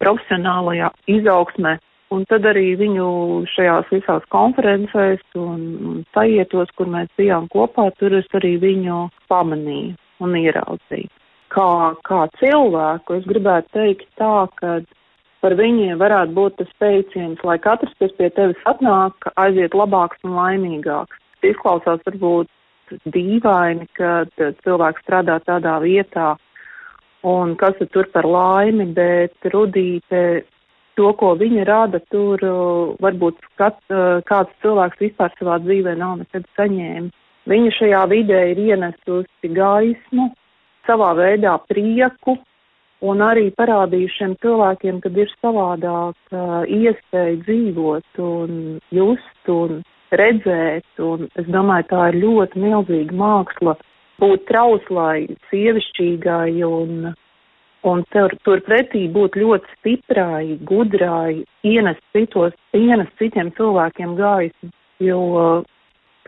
profesionālajā 0.00 0.90
izaugsmē. 1.12 1.76
Un 2.12 2.24
tad 2.30 2.44
arī 2.46 2.74
viņu 2.78 3.06
šajās 3.50 3.88
visās 3.92 4.24
konferencēs 4.32 5.22
un 5.40 6.04
sajietos, 6.14 6.72
kur 6.76 6.88
mēs 6.92 7.08
bijām 7.18 7.48
kopā, 7.52 7.88
tur 7.98 8.16
es 8.20 8.28
arī 8.36 8.54
viņu 8.62 9.06
pamanīju 9.32 9.96
un 10.24 10.36
ieraudzīju. 10.40 11.10
Kā, 11.54 11.70
kā 12.06 12.20
cilvēku 12.40 13.18
es 13.18 13.26
gribētu 13.30 13.72
teikt 13.76 14.06
tā, 14.20 14.46
ka 14.60 14.78
par 15.44 15.52
viņiem 15.58 16.00
varētu 16.00 16.32
būt 16.32 16.54
tas 16.62 16.70
teiciens, 16.80 17.40
lai 17.44 17.58
katrs, 17.60 17.92
kas 18.00 18.12
pie 18.16 18.30
tevis 18.32 18.60
atnāk, 18.70 19.28
aiziet 19.36 19.76
labāks 19.76 20.22
un 20.24 20.38
laimīgāks. 20.38 21.20
Tas 21.36 21.50
izklausās 21.50 22.00
varbūt 22.08 22.48
dīvaini, 23.12 23.84
kad 23.98 24.32
cilvēks 24.64 25.04
strādā 25.04 25.36
tādā 25.44 25.76
vietā, 25.84 26.34
un 27.28 27.52
kas 27.60 27.76
ir 27.84 27.90
tur 27.92 28.08
par 28.14 28.28
laimi, 28.28 28.86
bet 28.96 29.50
rudīte 29.52 30.22
to, 30.96 31.10
ko 31.20 31.34
viņa 31.36 31.66
rada, 31.68 32.00
tur 32.12 32.40
varbūt 33.04 33.44
kat, 33.60 33.76
kāds 34.30 34.56
cilvēks 34.64 35.02
vispār 35.02 35.36
savā 35.36 35.58
dzīvē 35.60 35.96
nav 36.00 36.22
nekad 36.22 36.48
saņēmis. 36.56 37.12
Viņa 37.50 37.76
šajā 37.76 38.02
vidē 38.08 38.40
ir 38.54 38.64
ienesusi 38.70 39.52
gaismu, 39.52 40.30
savā 40.88 41.12
veidā 41.18 41.58
prieku, 41.68 42.38
un 43.04 43.24
arī 43.24 43.48
parādīju 43.58 44.12
šiem 44.16 44.36
cilvēkiem, 44.42 45.00
ka 45.04 45.12
ir 45.22 45.32
savādāk 45.40 46.36
uh, 46.36 46.62
iespēja 46.64 47.40
dzīvot 47.44 48.22
un 48.24 48.62
just 48.94 49.50
un 49.52 49.82
redzēt, 50.14 50.86
un 51.02 51.28
es 51.40 51.50
domāju, 51.50 51.88
tā 51.90 52.08
ir 52.12 52.20
ļoti 52.22 52.62
milzīga 52.64 53.18
māksla 53.18 53.76
būt 54.22 54.46
trauslai, 54.48 55.26
sievišķīgai 55.50 56.62
un, 56.68 57.10
un 57.90 58.04
tur, 58.14 58.36
turpretī 58.46 59.06
būt 59.12 59.38
ļoti 59.40 59.78
stiprai, 59.78 60.56
gudrai, 60.70 61.42
ienest 61.66 62.02
citos, 62.14 62.54
ienest 62.76 63.12
citiem 63.20 63.50
cilvēkiem 63.58 64.16
gaismu, 64.20 64.70
jo 65.02 65.22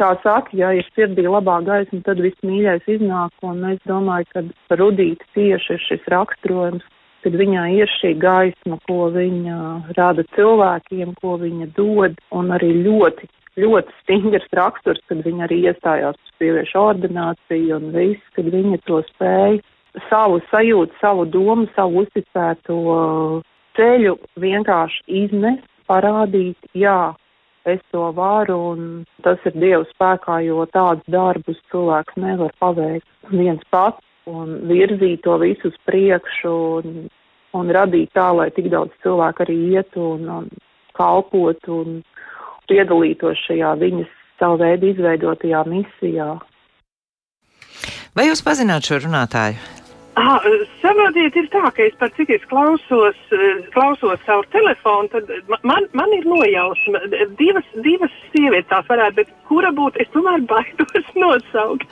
kā 0.01 0.11
saka, 0.23 0.53
ja 0.57 0.73
ir 0.77 0.87
sirdī 0.95 1.27
labā 1.29 1.61
gaisma, 1.67 2.03
tad 2.07 2.21
viss 2.25 2.47
mīļais 2.47 2.85
iznāk, 2.97 3.33
un 3.47 3.65
es 3.73 3.81
domāju, 3.89 4.29
ka 4.33 4.45
par 4.71 4.83
Rudīti 4.83 5.27
tieši 5.37 5.75
ir 5.77 5.83
šis 5.87 6.11
raksturojums, 6.13 6.85
kad 7.25 7.35
viņā 7.41 7.65
ir 7.75 7.91
šī 7.99 8.13
gaisma, 8.23 8.79
ko 8.87 9.09
viņa 9.15 9.57
rada 9.99 10.25
cilvēkiem, 10.37 11.17
ko 11.23 11.37
viņa 11.41 11.71
dod, 11.79 12.15
un 12.31 12.53
arī 12.55 12.71
ļoti, 12.85 13.31
ļoti 13.59 13.97
stingrs 14.03 14.47
raksturs, 14.55 15.03
kad 15.11 15.25
viņa 15.27 15.49
arī 15.49 15.63
iestājās 15.67 16.15
uz 16.15 16.37
sieviešu 16.39 16.83
ordināciju 16.83 17.81
un 17.81 17.91
viss, 17.97 18.31
kad 18.37 18.53
viņa 18.53 18.83
to 18.87 19.03
spēja 19.11 19.59
savu 20.11 20.43
sajūtu, 20.53 20.95
savu 21.01 21.25
domu, 21.25 21.67
savu 21.75 22.05
uzticēto 22.05 22.79
ceļu 23.77 24.17
vienkārši 24.41 25.03
iznest, 25.25 25.65
parādīt, 25.91 26.59
jā, 26.75 27.15
es 27.67 27.83
to 27.93 28.09
varu, 28.17 28.57
un 28.73 29.05
tas 29.27 29.43
ir 29.49 29.55
Dieva 29.59 29.85
spēkā, 29.91 30.41
jo 30.47 30.65
tādus 30.73 31.07
darbus 31.13 31.61
cilvēks 31.73 32.19
nevar 32.23 32.55
paveikt 32.63 33.33
viens 33.33 33.63
pats 33.75 34.03
un 34.31 34.59
virzīt 34.71 35.23
to 35.27 35.37
visu 35.43 35.71
uz 35.71 35.79
priekšu 35.87 36.55
un, 36.81 37.07
un 37.59 37.73
radīt 37.77 38.13
tā, 38.17 38.31
lai 38.35 38.51
tik 38.55 38.71
daudz 38.73 38.95
cilvēku 39.05 39.47
arī 39.47 39.59
iet 39.75 39.99
un, 40.01 40.29
un 40.39 40.51
kalpot 40.99 41.71
un 41.71 42.03
piedalītos 42.71 43.43
šajā 43.47 43.75
viņas 43.83 44.13
savu 44.41 44.61
veidu 44.63 44.93
izveidotajā 44.93 45.65
misijā. 45.71 46.35
Vai 48.17 48.31
jūs 48.31 48.43
pazināt 48.45 48.87
šo 48.89 49.03
runātāju? 49.05 49.76
Ah, 50.17 50.41
Saprotiet, 50.81 51.35
ir 51.37 51.49
tā, 51.53 51.67
ka 51.77 51.83
es 51.85 51.97
par 52.01 52.09
cik 52.17 52.31
es 52.33 52.45
klausos, 52.49 53.19
klausos 53.75 54.23
caur 54.25 54.47
telefonu, 54.55 55.11
tad 55.13 55.29
man, 55.69 55.85
man 55.93 56.15
ir 56.17 56.25
nojausma. 56.25 57.03
Divas, 57.37 57.69
divas 57.85 58.15
sievietes 58.33 58.71
tās 58.71 58.89
varētu, 58.89 59.19
bet 59.19 59.35
kura 59.51 59.75
būtu, 59.77 60.01
es 60.01 60.09
tomēr 60.15 60.41
baidos 60.49 61.13
nosaukt. 61.23 61.85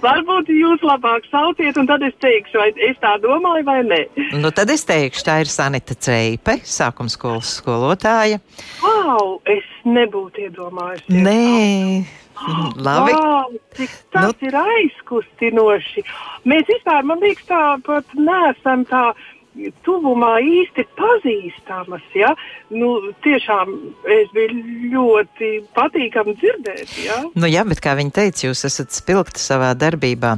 Varbūt 0.00 0.48
jūs 0.56 0.88
labāk 0.88 1.28
sauciet, 1.28 1.76
un 1.76 1.90
tad 1.92 2.08
es 2.08 2.16
teikšu, 2.24 2.62
vai 2.62 2.70
es 2.88 2.96
tā 3.04 3.18
domāju 3.20 3.68
vai 3.68 3.78
nē. 3.92 4.02
Nu, 4.40 4.54
tad 4.56 4.72
es 4.72 4.88
teikšu, 4.88 5.26
tā 5.28 5.42
ir 5.44 5.52
Sanita 5.52 6.00
Ceipe, 6.00 6.62
sākums 6.64 7.20
skolas 7.20 7.58
skolotāja. 7.60 8.40
Wow, 8.80 9.42
es 9.52 9.68
nebūtu 9.84 10.48
iedomājusies. 10.48 11.26
Nē. 11.28 12.24
Labi. 12.86 13.14
Wow, 13.14 13.56
cik 13.76 13.94
tas 14.14 14.28
nu. 14.28 14.48
ir 14.48 14.58
aizkustinoši. 14.60 16.04
Mēs 16.48 16.68
vispār, 16.70 17.06
man 17.08 17.22
liekas, 17.24 17.48
tā 17.48 17.62
pat 17.86 18.12
neesam 18.18 18.84
tā 18.90 19.08
tuvumā 19.86 20.36
īsti 20.44 20.84
pazīstamas. 20.98 22.04
Ja? 22.16 22.32
Nu, 22.74 23.12
tiešām 23.24 23.72
es 24.16 24.30
biju 24.34 24.92
ļoti 24.92 25.50
patīkami 25.76 26.36
dzirdēt. 26.40 26.92
Ja? 27.04 27.18
Nu, 27.34 27.48
jā, 27.50 27.64
bet 27.68 27.80
kā 27.84 27.96
viņi 27.98 28.14
teica, 28.18 28.46
jūs 28.48 28.66
esat 28.68 28.94
spilgti 28.96 29.42
savā 29.42 29.72
darbībā. 29.78 30.36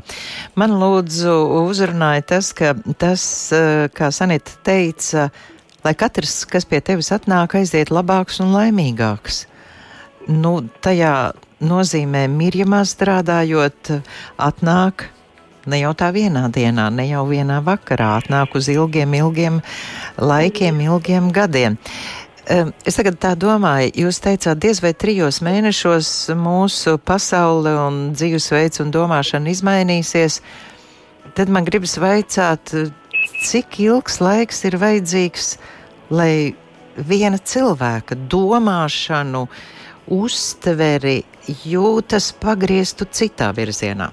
Man 0.59 0.79
lūdzu 0.81 1.35
uzrunāja 1.65 2.27
tas, 2.35 2.53
ka 2.57 2.75
tas, 2.99 3.23
eh, 3.53 3.89
kā 3.95 4.13
Sanita 4.15 4.55
teica, 4.67 5.29
lai 5.85 5.95
katrs, 5.99 6.45
kas 6.49 6.69
pie 6.69 6.81
tevis 6.81 7.13
atnāk, 7.15 7.59
aiziet 7.59 7.91
labāks 7.95 8.41
un 8.45 8.55
laimīgāks. 8.55 9.47
Nu, 10.29 10.61
tajā 10.85 11.33
nozīmē 11.65 12.27
mirjamā 12.31 12.83
strādājot, 12.87 13.93
atnāk 14.39 15.09
ne 15.69 15.81
jau 15.83 15.93
tā 15.99 16.13
vienā 16.15 16.47
dienā, 16.53 16.89
ne 16.95 17.09
jau 17.09 17.25
vienā 17.29 17.59
vakarā, 17.65 18.15
atnāk 18.23 18.57
uz 18.59 18.71
ilgiem, 18.73 19.15
ilgiem 19.19 19.61
laikiem, 20.17 20.81
ilgiem 20.87 21.33
gadiem. 21.35 21.79
Es 22.89 22.97
tagad 22.97 23.19
tā 23.21 23.35
domāju, 23.37 23.91
jūs 24.07 24.23
teicāt, 24.25 24.57
diez 24.63 24.81
vai 24.81 24.95
trijos 24.97 25.43
mēnešos 25.45 26.31
mūsu 26.39 26.97
pasaule 26.97 27.75
un 27.83 27.99
dzīvesveids 28.17 28.81
un 28.81 28.93
domāšana 28.95 29.53
izmainīsies. 29.53 30.41
Tad 31.37 31.53
man 31.53 31.69
gribas 31.69 31.99
vaicāt, 32.01 32.73
cik 33.45 33.77
ilgs 33.85 34.23
laiks 34.25 34.65
ir 34.65 34.79
vajadzīgs, 34.81 35.59
lai 36.09 36.55
viena 36.97 37.37
cilvēka 37.37 38.17
domāšanu 38.33 39.45
uztveri 40.15 41.21
jūtas 41.65 42.33
pagrieztu 42.43 43.09
citā 43.13 43.53
virzienā? 43.57 44.11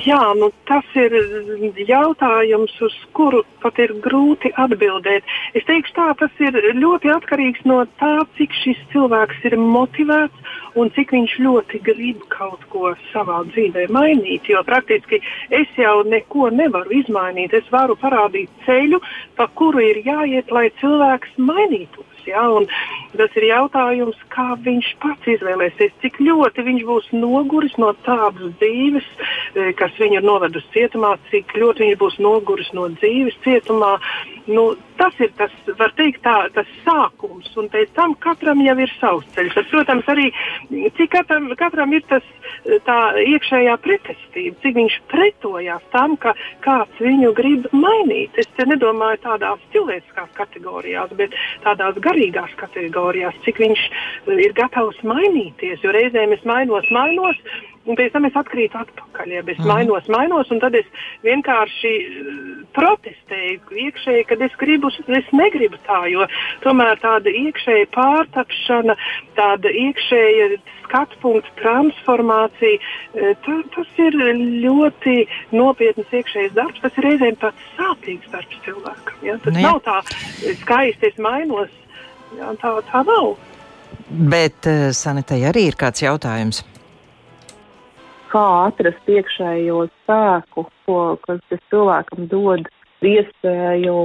Jā, 0.00 0.20
nu, 0.32 0.46
tas 0.64 0.86
ir 0.96 1.12
jautājums, 1.84 2.72
uz 2.80 2.94
kuru 3.12 3.42
pat 3.60 3.76
ir 3.84 3.92
grūti 4.00 4.48
atbildēt. 4.56 5.26
Es 5.52 5.66
teikšu, 5.68 5.92
tā 5.98 6.06
tas 6.22 6.40
ir 6.40 6.56
ļoti 6.78 7.10
atkarīgs 7.12 7.66
no 7.68 7.82
tā, 8.00 8.14
cik 8.38 8.54
šis 8.62 8.80
cilvēks 8.94 9.44
ir 9.50 9.58
motivēts 9.60 10.56
un 10.80 10.88
cik 10.96 11.12
viņš 11.12 11.34
ļoti 11.44 11.82
grib 11.84 12.24
kaut 12.32 12.64
ko 12.72 12.94
savā 13.10 13.42
dzīvē 13.50 13.90
mainīt. 13.92 14.48
Jo 14.48 14.64
praktiski 14.64 15.20
es 15.52 15.68
jau 15.76 16.00
neko 16.08 16.48
nevaru 16.54 16.96
izmainīt. 17.02 17.52
Es 17.60 17.68
varu 17.74 17.98
parādīt 18.00 18.48
ceļu, 18.64 19.02
pa 19.36 19.50
kuru 19.52 19.84
ir 19.84 20.00
jāiet, 20.06 20.48
lai 20.48 20.70
cilvēks 20.80 21.36
mainītos. 21.36 22.09
Ja? 22.28 22.44
Un 22.50 22.66
tas 23.16 23.36
ir 23.38 23.48
jautājums, 23.48 24.18
kā 24.34 24.54
viņš 24.64 24.90
pats 25.02 25.32
izvēlēsies, 25.34 25.94
cik 26.02 26.20
ļoti 26.22 26.66
viņš 26.66 26.84
būs 26.88 27.08
noguris 27.16 27.76
no 27.80 27.92
tādas 28.06 28.54
dzīves, 28.60 29.08
eh, 29.54 29.72
kas 29.78 29.96
viņu 30.00 30.20
ir 30.20 30.26
novedusi 30.26 30.72
cietumā, 30.76 31.16
cik 31.30 31.56
ļoti 31.56 31.86
viņš 31.86 31.98
būs 32.02 32.20
noguris 32.20 32.72
no 32.76 32.88
dzīves 32.96 33.40
cietumā. 33.44 33.96
Nu, 34.46 34.74
tas 35.00 35.16
ir 35.22 35.32
tas, 35.38 35.52
var 35.78 35.94
teikt, 35.96 36.20
tā, 36.26 36.34
tas 36.54 36.68
sākums, 36.84 37.48
un 37.60 37.70
pēc 37.72 37.92
tam 37.96 38.14
katram 38.20 38.60
jau 38.64 38.76
ir 38.84 38.92
savs 38.98 39.28
ceļš. 39.36 39.56
Tad, 39.56 39.68
protams, 39.72 40.10
arī 40.12 40.26
cik 40.98 41.12
katram, 41.14 41.48
katram 41.60 41.94
ir 41.96 42.04
tas 42.10 42.26
tā 42.86 42.98
iekšējā 43.22 43.76
pretestība, 43.84 44.58
cik 44.64 44.76
viņš 44.76 44.98
pretojās 45.12 45.86
tam, 45.94 46.16
ka 46.20 46.34
kāds 46.64 47.00
viņu 47.00 47.32
grib 47.38 47.68
mainīt. 47.72 48.36
Es 48.40 48.50
te 48.58 48.68
nedomāju 48.68 49.22
tādās 49.24 49.64
cilvēciskās 49.74 50.30
kategorijās, 50.36 51.16
bet 51.18 51.36
tādās 51.64 51.98
garīgās 52.04 52.52
kategorijās, 52.60 53.40
cik 53.46 53.62
viņš 53.64 53.86
ir 54.36 54.56
gatavs 54.56 55.00
mainīties, 55.06 55.80
jo 55.84 55.96
reizēm 55.96 56.36
es 56.36 56.44
mainos, 56.48 56.88
mainos, 56.94 57.40
un 57.90 57.98
pēc 57.98 58.14
tam 58.14 58.26
es 58.28 58.36
atkrītu 58.38 58.78
atpakaļ. 58.80 59.34
Ja 59.34 59.42
es 59.42 59.58
mm. 59.58 59.68
mainos, 59.68 60.08
mainos, 60.12 60.50
un 60.54 60.62
tad 60.62 60.76
es 60.78 60.88
vienkārši 61.26 61.92
eh, 62.00 62.28
protestēju 62.76 63.80
iekšēji, 63.86 64.26
kad 64.30 64.44
es 64.46 64.54
gribu, 64.60 64.92
es 65.20 65.30
negribu 65.36 65.80
tā, 65.88 66.04
jo 66.12 66.26
tomēr 66.64 67.00
tāda 67.02 67.32
iekšēja 67.42 67.90
pārtapšana, 67.96 68.96
tāda 69.38 69.74
iekšēja 69.84 70.50
skatu 70.84 71.20
punktu 71.22 71.54
transformācija, 71.60 72.78
eh, 72.78 73.34
tā, 73.46 73.58
tas 73.74 74.00
ir 74.06 74.16
ļoti 74.64 75.18
nopietns 75.56 76.16
iekšējs 76.20 76.56
darbs. 76.56 76.82
Tas 76.82 76.98
ir 76.98 77.08
reizēm 77.10 77.38
pat 77.42 77.68
sāpīgs 77.76 78.32
darbs 78.32 78.64
cilvēkam. 78.66 79.22
Ja? 79.26 79.38
Tas. 79.38 79.54
Nu 79.54 79.66
nav 79.66 79.82
tā 79.86 80.00
skaisti, 80.64 81.12
es 81.12 81.22
mainos. 81.22 81.70
Ja? 82.38 82.54
Tā, 82.62 82.76
tā 82.90 83.04
nav. 83.06 83.34
Bet 84.10 84.66
uh, 84.66 84.90
Sanitai 84.94 85.44
arī 85.46 85.68
ir 85.70 85.78
kāds 85.78 86.02
jautājums 86.02 86.64
kā 88.30 88.46
atrast 88.66 89.08
iekšējo 89.10 89.84
spēku, 89.90 90.66
ko, 90.86 90.98
kas 91.26 91.40
cilvēkam 91.72 92.28
dod 92.30 92.68
iespēju 93.02 93.96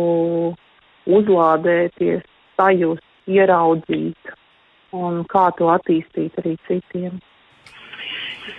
uzlādēties, 1.17 2.25
sajust, 2.57 3.05
ieraudzīt 3.29 4.35
un 4.95 5.23
kā 5.31 5.47
to 5.57 5.69
attīstīt 5.73 6.37
arī 6.41 6.55
citiem. 6.67 7.17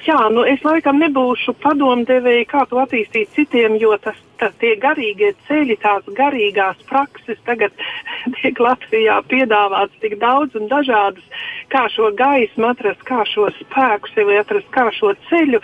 Jā, 0.07 0.18
nu 0.35 0.42
es 0.46 0.62
laikam 0.66 0.99
nebūšu 1.03 1.55
padomdevēji, 1.62 2.46
kā 2.51 2.64
to 2.70 2.79
attīstīt 2.83 3.31
citiem, 3.35 3.77
jo 3.79 3.94
tas, 4.03 4.18
tas 4.40 4.55
tie 4.62 4.72
garīgie 4.83 5.33
ceļi, 5.46 5.77
tās 5.83 6.07
garīgās 6.18 6.81
prakses 6.90 7.38
tagad 7.46 7.75
tiek 8.38 8.59
Latvijā 8.62 9.20
piedāvāts 9.31 9.94
tik 10.03 10.18
daudz 10.22 10.59
un 10.59 10.66
dažādas, 10.70 11.44
kā 11.75 11.87
šo 11.94 12.11
gaismu 12.18 12.70
atrast, 12.72 13.05
kā 13.07 13.22
šo 13.31 13.46
spēku 13.61 14.11
sevi 14.14 14.40
atrast, 14.40 14.70
kā 14.75 14.88
šo 14.94 15.14
ceļu. 15.29 15.62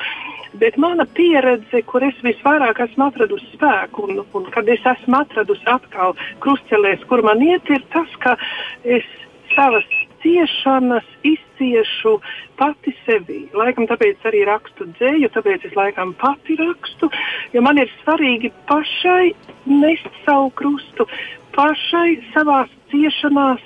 Bet 0.60 0.76
mana 0.76 1.06
pieredze, 1.16 1.80
kur 1.88 2.04
es 2.04 2.18
visvairāk 2.22 2.82
esmu 2.84 3.08
atradusi 3.08 3.48
spēku, 3.54 4.06
un, 4.06 4.22
un 4.36 4.50
kad 4.52 4.68
es 4.68 4.84
esmu 4.94 5.22
atradusi 5.22 5.66
atkal 5.72 6.14
krustcelēs, 6.44 7.06
kur 7.08 7.24
man 7.24 7.40
iet, 7.42 7.70
ir 7.72 7.82
tas, 7.94 8.18
ka 8.20 8.36
es 8.84 9.08
savas 9.54 9.86
ciešanas 10.22 11.06
izciešu 11.26 12.16
pati 12.58 12.94
sevi. 13.04 13.44
Laikam 13.56 13.88
tāpēc 13.90 14.24
arī 14.30 14.44
rakstu 14.48 14.86
dzēju, 14.96 15.30
tāpēc 15.34 15.66
es 15.68 15.76
laikam 15.78 16.14
pati 16.18 16.56
rakstu, 16.60 17.10
jo 17.52 17.62
man 17.64 17.80
ir 17.82 17.90
svarīgi 18.02 18.52
pašai 18.70 19.32
nest 19.66 20.08
savu 20.24 20.50
krustu, 20.58 21.06
pašai 21.56 22.16
savās 22.32 22.70
ciešanās 22.92 23.62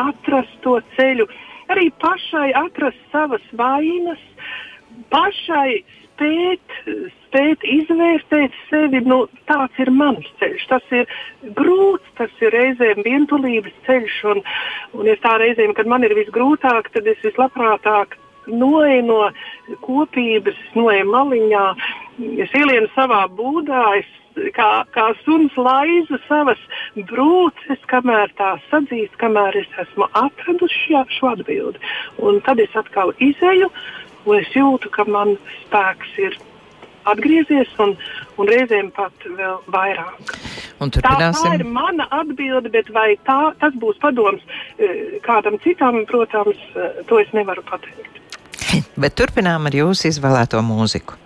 atrast 0.00 0.58
to 0.64 0.78
ceļu, 0.96 1.26
arī 1.72 1.90
pašai 2.02 2.50
atrast 2.58 3.00
savas 3.12 3.44
vainas, 3.56 4.22
pašai 5.12 5.82
spēt, 6.02 6.80
spēt 7.30 7.62
izvērtēt 7.62 8.54
sevi, 8.68 9.00
nu, 9.06 9.24
tāds 9.46 9.78
ir 9.78 9.90
mans 9.94 10.26
ceļš. 10.40 10.66
Tas 10.70 10.94
ir 10.94 11.06
grūts, 11.56 12.06
tas 12.18 12.32
ir 12.42 12.54
reizēm 12.54 13.04
vientulības 13.06 13.76
ceļš. 13.86 14.16
Un, 14.34 14.42
un 14.98 15.10
es 15.10 15.22
tā 15.22 15.36
reizēm, 15.40 15.74
kad 15.78 15.86
man 15.86 16.04
ir 16.04 16.16
visgrūtāk, 16.18 16.90
tad 16.94 17.06
es 17.06 17.22
vislabprātāk 17.24 18.18
noeju 18.50 19.02
no 19.06 19.20
kopības, 19.84 20.58
noeju 20.74 21.06
maliņā, 21.06 21.66
es 22.42 22.56
ielienu 22.56 22.90
savā 22.96 23.26
būdā, 23.30 23.84
es 24.00 24.08
kā, 24.56 24.68
kā 24.94 25.06
suns 25.22 25.54
laizu 25.60 26.18
savas 26.26 26.60
brūces, 27.10 27.80
kamēr 27.90 28.32
tā 28.40 28.56
sadzīst, 28.70 29.14
kamēr 29.22 29.60
es 29.62 29.80
esmu 29.84 30.08
atradusi 30.18 30.98
šo 31.14 31.34
atbildi. 31.34 31.82
Un 32.18 32.40
tad 32.46 32.62
es 32.62 32.74
atkal 32.74 33.14
izēju 33.22 33.70
un 34.26 34.40
es 34.40 34.50
jūtu, 34.56 34.90
ka 34.92 35.06
man 35.08 35.36
spēks 35.64 36.16
ir 36.20 36.38
atgriezies 37.08 37.70
un, 37.82 37.94
un 38.40 38.50
reizēm 38.50 38.90
pat 38.96 39.26
vēl 39.26 39.56
vairāk. 39.72 40.34
Tā, 40.80 41.16
tā 41.36 41.54
ir 41.58 41.64
mana 41.68 42.06
atbilde, 42.16 42.70
bet 42.72 42.88
vai 42.94 43.12
tā, 43.28 43.52
tas 43.60 43.74
būs 43.76 44.00
padoms 44.00 44.40
e, 44.80 45.20
kādam 45.24 45.58
citam, 45.60 46.02
protams, 46.08 46.60
e, 46.72 46.92
to 47.08 47.20
es 47.20 47.32
nevaru 47.36 47.64
pateikt. 47.68 48.22
Bet 49.02 49.18
turpinām 49.18 49.68
ar 49.68 49.76
jūsu 49.76 50.08
izvēlēto 50.08 50.62
mūziku. 50.64 51.18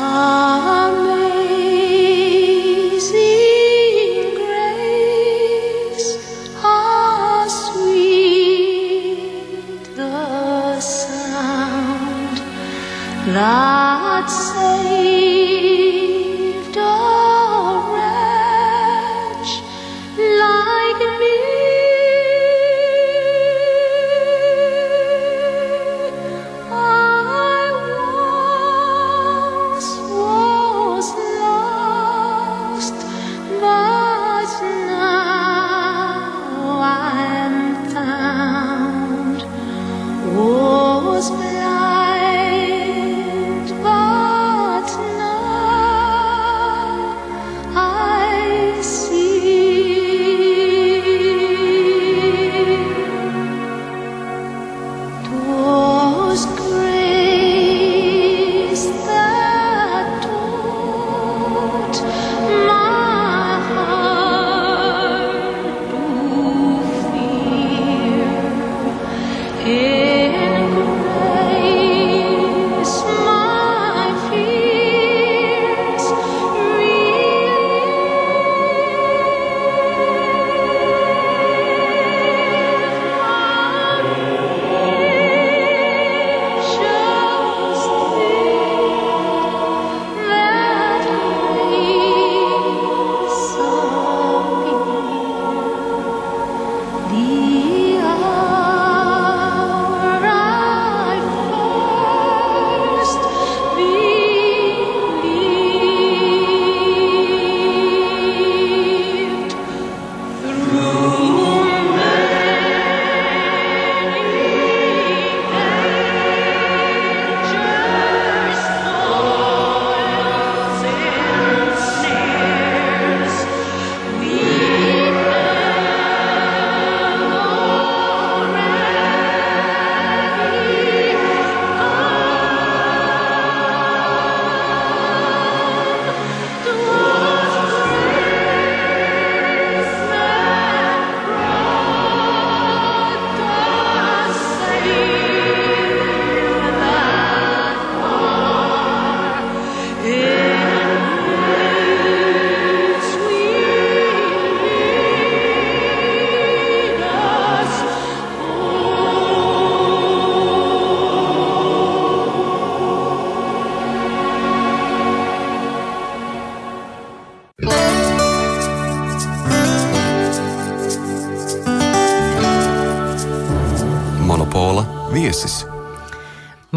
that 0.00 0.69
Ah. 13.42 13.89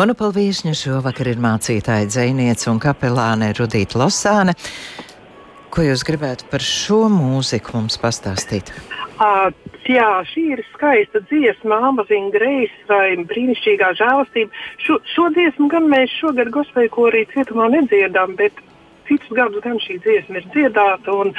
Monopola 0.04 0.34
viesņa 0.36 0.74
šovakar 0.76 1.30
ir 1.32 1.38
mācītāja 1.40 2.10
dzēniece 2.12 2.66
un 2.68 2.80
kapelāne 2.84 3.54
Rudīta 3.56 4.02
Losāne. 4.02 4.52
Ko 5.72 5.86
jūs 5.86 6.04
gribētu 6.04 6.50
par 6.52 6.66
šo 6.68 7.06
mūziku 7.08 7.78
mums 7.78 7.96
pastāstīt? 8.02 8.74
Uh, 9.16 9.48
jā, 9.88 10.10
šī 10.28 10.44
ir 10.58 10.64
skaista 10.74 11.22
dziesma, 11.30 11.78
Amazon 11.88 12.28
Grace 12.36 12.84
vai 12.90 13.16
brīnišķīgā 13.30 13.94
žēlastība. 14.02 14.52
Šo, 14.84 15.00
šo 15.14 15.30
dziesmu 15.38 15.70
gan 15.72 15.88
mēs 15.94 16.12
šogad 16.20 16.52
gospēju 16.52 16.92
korī 16.98 17.24
cietumā 17.32 17.70
nedziedām, 17.72 18.36
bet 18.42 18.60
citus 19.08 19.32
gadus 19.40 19.64
gan 19.64 19.80
šī 19.86 20.02
dziesma 20.04 20.42
ir 20.42 20.50
dziedāta. 20.52 21.16
Un, 21.16 21.32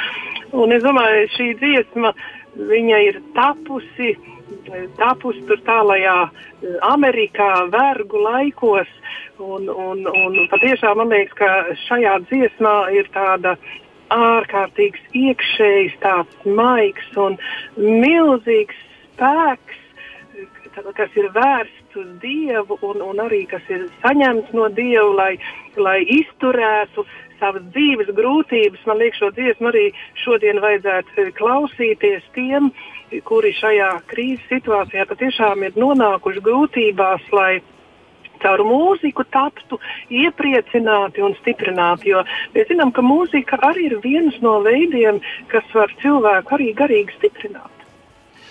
un 0.57 0.73
es 0.73 0.81
domāju, 0.81 1.29
šī 1.37 1.51
dziesma 1.61 2.15
viņa 2.73 3.05
ir 3.11 3.21
tapusi, 3.37 4.15
tapusi 4.99 5.43
tur 5.49 5.61
tālajā 5.67 6.17
Amerikā, 6.89 7.49
vergu 7.73 8.21
laikos. 8.23 8.91
Un, 9.39 9.67
un, 9.69 10.05
un 10.07 10.37
patiešām 10.51 11.01
man 11.01 11.11
liekas, 11.11 11.35
ka 11.39 11.49
šajā 11.87 12.19
dziesmā 12.29 12.75
ir 12.95 13.09
tāda 13.13 13.55
ārkārtīgs 14.15 15.01
iekšējs, 15.17 15.97
tāds 16.03 16.45
maigs 16.45 17.17
un 17.19 17.37
milzīgs 17.77 18.77
spēks, 19.15 19.81
kas 20.95 21.19
ir 21.19 21.29
vērsts 21.35 21.99
uz 21.99 22.07
Dievu 22.21 22.77
un, 22.83 23.01
un 23.01 23.21
arī 23.23 23.45
kas 23.49 23.63
ir 23.71 23.87
saņemts 24.03 24.51
no 24.55 24.67
Dieva, 24.75 25.11
lai, 25.15 25.33
lai 25.79 26.01
izturētu 26.17 27.05
savas 27.45 27.65
dzīves 27.75 28.09
grūtības. 28.17 28.83
Man 28.89 28.99
liekas, 29.01 29.21
šo 29.21 29.31
dziesmu 29.37 29.69
arī 29.69 29.85
šodien 30.23 30.61
vajadzētu 30.63 31.29
klausīties 31.37 32.25
tiem, 32.37 32.71
kuri 33.27 33.53
šajā 33.59 33.91
krīzes 34.09 34.49
situācijā 34.49 35.05
patiešām 35.09 35.65
ir 35.67 35.77
nonākuši 35.77 36.43
grūtībās, 36.45 37.29
lai 37.35 37.61
caur 38.41 38.63
mūziku 38.67 39.23
taptu 39.31 39.79
iepriecināti 40.11 41.23
un 41.23 41.37
stiprināti. 41.41 42.11
Jo 42.11 42.25
mēs 42.55 42.67
zinām, 42.71 42.91
ka 42.95 43.05
mūzika 43.05 43.61
arī 43.69 43.89
ir 43.91 43.99
viens 44.03 44.35
no 44.43 44.57
veidiem, 44.65 45.21
kas 45.53 45.69
var 45.77 45.93
cilvēku 46.01 46.57
arī 46.57 46.73
garīgi 46.81 47.15
stiprināt, 47.19 47.87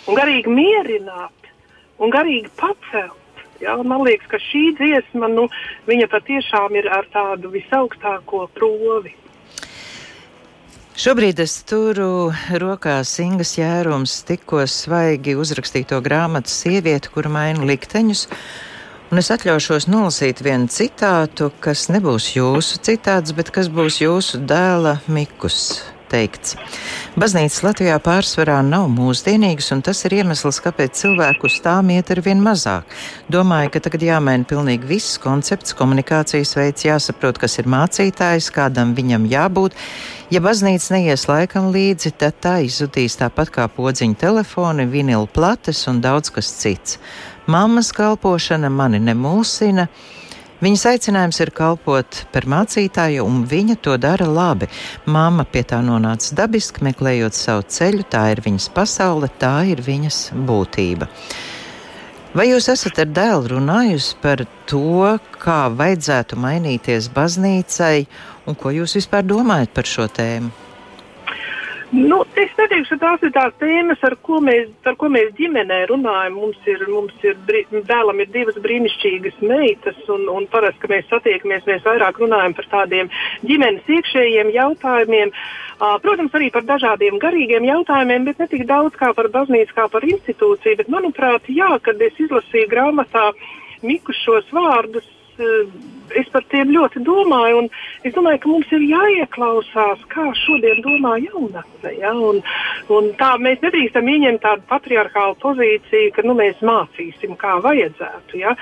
un 0.09 0.18
garīgi 0.18 0.55
mierināt 0.55 1.53
un 1.99 2.14
garīgi 2.14 2.51
pacelt. 2.59 3.24
Ja, 3.65 3.79
man 3.81 4.05
liekas, 4.05 4.29
ka 4.29 4.41
šī 4.43 4.65
dziesma, 4.77 5.29
nu, 5.33 5.47
patiešām 6.12 6.75
ir 6.77 6.89
ar 6.93 7.07
tādu 7.12 7.53
visaugstāko 7.55 8.47
provi. 8.57 9.15
Šobrīd 10.95 11.41
es 11.43 11.57
turu 11.67 12.29
rokās 12.61 13.17
Ingas 13.25 13.57
jērums 13.57 14.21
tikko 14.29 14.62
svaigi 14.71 15.35
uzrakstīto 15.35 15.99
grāmatu 16.05 16.53
Sieviete, 16.53 17.11
kura 17.15 17.33
maina 17.33 17.65
likteņus. 17.67 18.29
Un 19.11 19.23
es 19.23 19.33
atļaušos 19.35 19.89
nolasīt 19.89 20.45
vienu 20.45 20.69
citātu, 20.71 21.51
kas 21.65 21.89
nebūs 21.91 22.35
jūsu 22.37 22.79
citāts, 22.85 23.35
bet 23.35 23.51
kas 23.55 23.73
būs 23.73 24.03
jūsu 24.05 24.45
dēla 24.47 24.99
Mikus 25.09 25.93
teikts. 26.15 26.55
Baznīcas 27.19 27.62
Latvijā 27.67 27.99
pārsvarā 28.03 28.61
nav 28.67 28.89
mūsdienīgas, 28.95 29.73
un 29.75 29.83
tas 29.87 30.05
ir 30.07 30.17
iemesls, 30.21 30.61
kāpēc 30.65 30.97
cilvēku 31.03 31.49
uz 31.51 31.59
tām 31.65 31.91
iet 31.95 32.11
ar 32.15 32.23
vien 32.25 32.41
mazāk. 32.43 32.89
Domāju, 33.33 33.73
ka 33.75 33.83
tagad 33.87 34.07
jāmaina 34.07 34.47
pilnīgi 34.49 34.89
viss 34.89 35.19
koncepts, 35.23 35.77
komunikācijas 35.79 36.55
veids, 36.59 36.87
jāsaprot, 36.87 37.39
kas 37.43 37.59
ir 37.62 37.71
mācītājs, 37.71 38.51
kādam 38.55 38.95
viņam 38.99 39.29
jābūt. 39.31 39.79
Ja 40.35 40.41
baznīca 40.45 40.97
neies 40.97 41.27
laikam 41.31 41.71
līdzi, 41.75 42.15
tad 42.19 42.41
tā 42.43 42.57
izzudīs 42.67 43.19
tāpat 43.21 43.53
kā 43.55 43.69
podziņa 43.71 44.19
telefoni, 44.25 44.89
vinila 44.91 45.29
plates 45.31 45.85
un 45.91 46.03
daudz 46.05 46.33
kas 46.35 46.51
cits. 46.62 46.99
Mammas 47.47 47.93
kalpošana 47.93 48.71
mani 48.73 49.03
nemulsina. 49.05 49.89
Viņas 50.65 50.85
aicinājums 50.89 51.41
ir 51.45 51.51
kalpot 51.53 52.23
par 52.33 52.47
mācītāju, 52.49 53.25
un 53.29 53.43
viņa 53.51 53.75
to 53.85 53.99
dara 54.01 54.25
labi. 54.25 54.71
Māma 55.05 55.45
pie 55.45 55.61
tā 55.69 55.83
nonāca 55.85 56.39
dabiski, 56.39 56.87
meklējot 56.87 57.37
savu 57.37 57.67
ceļu, 57.69 58.07
tā 58.09 58.23
ir 58.33 58.41
viņas 58.47 58.71
pasaule, 58.73 59.29
tā 59.43 59.59
ir 59.69 59.83
viņas 59.85 60.23
būtība. 60.49 61.11
Vai 62.35 62.49
jūs 62.49 62.71
esat 62.73 63.03
ar 63.05 63.12
dēlu 63.12 63.53
runājusi 63.59 64.17
par 64.25 64.47
to, 64.71 65.12
kā 65.45 65.61
vajadzētu 65.69 66.41
mainīties 66.41 67.12
baznīcai, 67.12 68.07
un 68.49 68.57
ko 68.57 68.73
jūs 68.73 68.97
vispār 69.03 69.29
domājat 69.29 69.77
par 69.77 69.91
šo 69.91 70.09
tēmu? 70.09 70.64
Nu, 71.93 72.22
es 72.41 72.53
neteikšu, 72.57 72.97
ka 72.97 73.01
tās 73.03 73.24
ir 73.26 73.32
tās 73.35 73.53
tēmas, 73.61 74.01
ar 74.07 74.16
ko 74.24 74.39
mēs, 74.43 74.70
ar 74.89 74.97
ko 74.99 75.11
mēs 75.12 75.35
ģimenē 75.37 75.82
runājam. 75.91 76.39
Mums 76.41 76.68
ir, 76.70 76.80
mums 76.91 77.26
ir 77.26 77.37
dēlam 77.87 78.22
ir 78.22 78.30
divas 78.35 78.57
brīnišķīgas 78.64 79.43
meitas, 79.45 79.99
un, 80.11 80.24
un 80.32 80.49
parasti, 80.51 80.80
kad 80.82 80.95
mēs 80.95 81.11
satiekamies, 81.12 81.66
mēs 81.68 81.85
vairāk 81.87 82.18
runājam 82.22 82.57
par 82.57 82.70
tādiem 82.72 83.11
ģimenes 83.45 83.91
iekšējiem 83.99 84.53
jautājumiem. 84.57 85.35
Uh, 85.74 85.97
protams, 86.03 86.35
arī 86.39 86.51
par 86.55 86.64
dažādiem 86.66 87.18
garīgiem 87.22 87.66
jautājumiem, 87.68 88.28
bet 88.30 88.41
ne 88.41 88.49
tik 88.51 88.64
daudz 88.70 88.97
kā 88.99 89.12
par 89.14 89.28
baznīcu, 89.35 89.76
kā 89.76 89.89
par 89.93 90.07
institūciju. 90.09 90.80
Bet, 90.80 90.91
manuprāt, 90.93 91.51
jā, 91.53 91.72
kad 91.85 92.01
es 92.03 92.16
izlasīju 92.26 92.70
grāmatā 92.70 93.32
Miku 93.85 94.14
šos 94.16 94.49
vārdus, 94.55 95.07
uh, 95.37 95.68
es 96.19 96.29
par 96.33 96.45
tiem 96.53 96.73
ļoti 96.75 97.03
domāju. 97.07 97.65
Es 98.05 98.15
domāju, 98.17 98.41
ka 98.43 98.51
mums 98.51 98.73
ir 98.77 98.85
jāieklausās, 98.89 100.05
kā 100.13 100.27
šodien 100.45 100.83
domā 100.85 101.17
jaunatne. 101.23 101.95
Ja? 102.01 102.13
Un, 102.15 102.43
un 102.93 103.11
tā, 103.21 103.35
mēs 103.43 103.63
nedrīkstam 103.65 104.11
ieņemt 104.11 104.45
tādu 104.45 104.67
patriarchālu 104.71 105.39
pozīciju, 105.43 106.13
ka 106.17 106.27
nu, 106.27 106.37
mēs 106.39 106.61
mācīsim, 106.65 107.37
kā 107.41 107.57
vajadzētu. 107.65 108.43
Ja? 108.43 108.55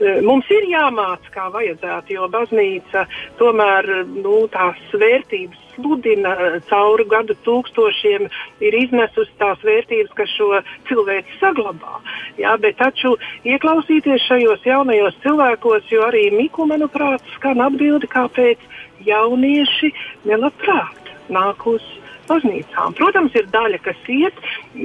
E, 0.00 0.18
mums 0.26 0.48
ir 0.54 0.68
jāmāca, 0.72 1.32
kā 1.34 1.50
vajadzētu, 1.54 2.16
jo 2.16 2.30
baznīca 2.32 3.06
tomēr 3.40 3.92
nu, 4.16 4.42
tās 4.52 4.82
vērtības 4.92 5.66
sludina 5.76 6.34
cauri 6.70 7.06
gadu 7.08 7.36
tūkstošiem, 7.46 8.26
ir 8.64 8.76
iznesusi 8.80 9.32
tās 9.40 9.60
vērtības, 9.66 10.12
kas 10.16 10.32
šo 10.36 10.60
cilvēku 10.88 11.38
saglabā. 11.40 12.00
Jā, 12.40 12.56
bet 12.62 12.78
taču 12.80 13.14
ieklausīties 13.48 14.24
šajos 14.28 14.64
jaunajos 14.66 15.18
cilvēkos, 15.24 15.88
jo 15.92 16.06
arī 16.08 16.28
Miku, 16.34 16.66
manuprāt, 16.86 17.22
skan 17.34 17.60
atbildi, 17.60 18.06
kāpēc 18.06 18.58
jaunieši 19.06 19.90
nelabprāt 20.24 21.10
nāk 21.28 21.66
uz 21.66 21.82
baznīcām. 22.28 22.94
Protams, 22.98 23.34
ir 23.38 23.48
daļa, 23.52 23.80
kas 23.84 24.10
iet, 24.12 24.40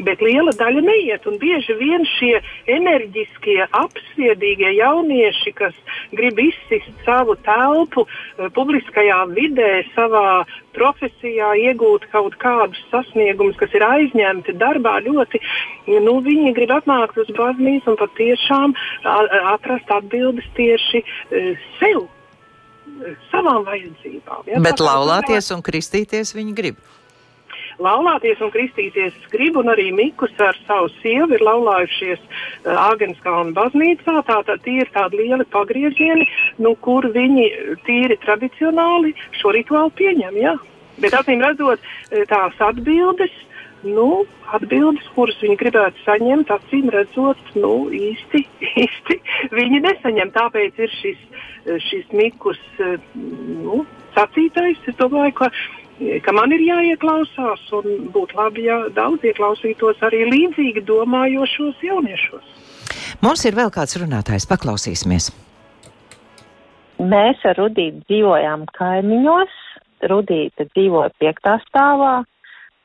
bet 0.06 0.22
liela 0.24 0.54
daļa 0.58 0.84
neiet. 0.86 1.28
Un 1.30 1.40
bieži 1.42 1.76
vien 1.80 2.06
šie 2.18 2.38
enerģiskie, 2.72 3.60
apsviedīgie 3.82 4.74
jaunieši, 4.78 5.54
kas 5.58 5.78
grib 6.16 6.40
izsist 6.42 6.92
savu 7.06 7.38
telpu 7.46 8.06
eh, 8.08 8.48
publiskajā 8.56 9.24
vidē, 9.36 9.72
savā 9.96 10.44
profesijā, 10.76 11.52
iegūt 11.68 12.08
kaut 12.14 12.38
kādus 12.42 12.80
sasniegumus, 12.94 13.60
kas 13.60 13.74
ir 13.76 13.84
aizņemti 13.86 14.56
darbā, 14.62 15.00
ļoti, 15.04 15.42
nu, 16.06 16.16
viņi 16.24 16.56
grib 16.56 16.72
atnākt 16.78 17.20
uz 17.20 17.30
baznīcu 17.36 17.92
un 17.92 18.00
patiešām 18.00 18.76
atrast 19.52 19.92
atbildes 19.92 20.48
tieši 20.58 21.04
eh, 21.04 21.54
sev 21.82 22.08
savām 23.32 23.66
vajadzībām. 23.68 24.48
Ja? 24.50 24.62
Bet 24.64 24.82
laulāties 24.84 25.52
un 25.56 25.64
kristīties 25.66 26.36
viņi 26.38 26.58
grib. 26.58 26.82
Laulāties 27.82 28.42
un 28.46 28.52
kristīties 28.54 29.16
gribu, 29.34 29.64
un 29.64 29.72
arī 29.74 29.90
Mikus 29.96 30.34
ar 30.44 30.58
savu 30.68 30.90
sievu 31.00 31.38
ir 31.38 31.46
laulājušies 31.46 32.20
uh, 32.22 32.76
Āgenskalna 32.88 33.56
baznīcā. 33.58 34.20
Tātad 34.28 34.64
tie 34.66 34.82
ir 34.84 34.92
tādi 34.94 35.24
lieli 35.24 35.48
pagriezieni, 35.54 36.28
nu, 36.62 36.76
kur 36.86 37.08
viņi 37.14 37.48
tīri 37.88 38.20
tradicionāli 38.26 39.16
šo 39.40 39.56
rituālu 39.58 39.94
pieņem. 39.98 40.38
Jā. 40.42 40.58
Bet 41.02 41.16
acīm 41.18 41.42
redzot, 41.42 41.82
tās 42.30 42.58
atbildes, 42.62 43.34
nu, 43.88 44.26
atbildes, 44.54 45.08
kuras 45.16 45.40
viņi 45.42 45.58
gribētu 45.58 46.04
saņemt, 46.06 46.52
acīm 46.54 46.92
redzot, 46.94 47.40
nu, 47.58 47.74
īsti, 47.96 48.44
īsti 48.86 49.18
viņi 49.56 49.82
nesaņem. 49.88 50.34
Tāpēc 50.36 50.82
ir 50.86 50.94
šis, 51.00 51.24
šis 51.88 52.14
mikus 52.16 52.62
nu, 53.16 53.84
sacītais. 54.16 54.82
Es 54.92 54.98
domāju, 55.00 55.34
ka, 55.42 55.52
ka 56.26 56.34
man 56.36 56.54
ir 56.56 56.64
jāieklausās 56.66 57.68
un 57.78 58.10
būtu 58.14 58.38
labi, 58.38 58.66
ja 58.68 58.78
daudz 58.96 59.26
ieklausītos 59.28 60.02
arī 60.08 60.24
līdzīgi 60.32 60.84
domājošos 60.88 61.84
jauniešos. 61.86 62.58
Mums 63.22 63.46
ir 63.46 63.58
vēl 63.58 63.70
kāds 63.74 63.98
runātājs, 64.02 64.48
paklausīsimies. 64.50 65.30
Mēs 67.02 67.42
ar 67.50 67.58
Rudītu 67.58 68.04
dzīvojām 68.10 68.68
kaimiņos. 68.78 69.58
Rudīta 70.10 70.66
dzīvoja 70.72 71.12
piektā 71.22 71.60
stāvā, 71.68 72.24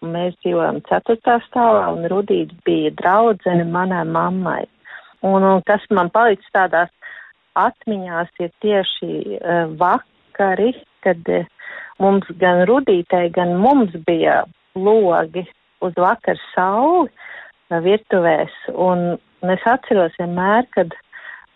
mēs 0.05 0.35
dzīvojam 0.43 0.83
ceturtā 0.89 1.39
stāvā, 1.47 1.87
un 1.97 2.05
Rudīts 2.13 2.57
bija 2.69 2.93
draudzene 2.99 3.65
manai 3.73 4.05
mammai. 4.09 4.65
Un, 5.25 5.41
un 5.41 5.63
kas 5.69 5.85
man 5.97 6.11
palicis 6.13 6.53
tādās 6.53 6.93
atmiņās 7.57 8.35
ir 8.45 8.53
tieši 8.61 9.13
uh, 9.39 9.73
vakari, 9.81 10.75
kad 11.07 11.33
uh, 11.33 11.47
mums 12.03 12.29
gan 12.41 12.65
Rudītei, 12.69 13.31
gan 13.33 13.57
mums 13.63 13.95
bija 14.09 14.43
logi 14.75 15.47
uz 15.85 15.97
vakaru 15.97 16.41
sauli 16.53 17.81
virtuvēs, 17.83 18.55
un, 18.71 19.17
es 19.51 19.65
atceros 19.67 20.15
vienmēr, 20.21 20.69
kad 20.77 20.95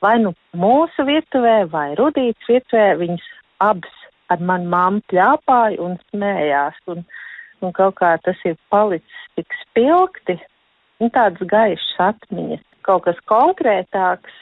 vai 0.03 0.17
nu 0.23 0.33
mūsu 0.57 1.05
virtuvē, 1.07 1.65
vai 1.71 1.93
Rudītas 1.99 2.49
virtuvē, 2.49 2.87
viņas 3.03 3.27
abas 3.63 3.99
ar 4.31 4.43
manu 4.47 4.71
mammu 4.73 5.05
pļāpāja 5.11 5.81
un 5.85 5.99
smējās. 6.11 6.79
Un, 6.93 7.05
un 7.61 7.75
kaut 7.77 7.99
kā 8.01 8.15
tas 8.25 8.39
ir 8.49 8.57
palicis 8.73 9.27
tik 9.37 9.55
spilgti, 9.65 10.39
un 11.03 11.13
tādas 11.15 11.43
gaišas 11.53 12.01
atmiņas. 12.11 12.65
Kaut 12.87 13.05
kas 13.07 13.19
konkrētāks 13.31 14.35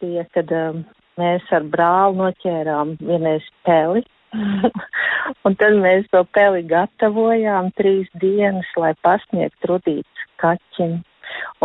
bija, 0.00 0.24
kad 0.34 0.50
um, 0.56 0.82
mēs 1.20 1.44
ar 1.52 1.66
brāli 1.68 2.18
noķērām 2.22 2.96
vienreiz 3.02 3.46
peli. 3.66 4.04
un 5.46 5.56
tad 5.60 5.78
mēs 5.82 6.08
to 6.12 6.24
peli 6.36 6.64
gatavojām 6.68 7.70
trīs 7.78 8.10
dienas, 8.22 8.68
lai 8.80 8.92
pasniegtu 9.06 9.74
rudītas 9.74 10.28
kaķim. 10.42 11.00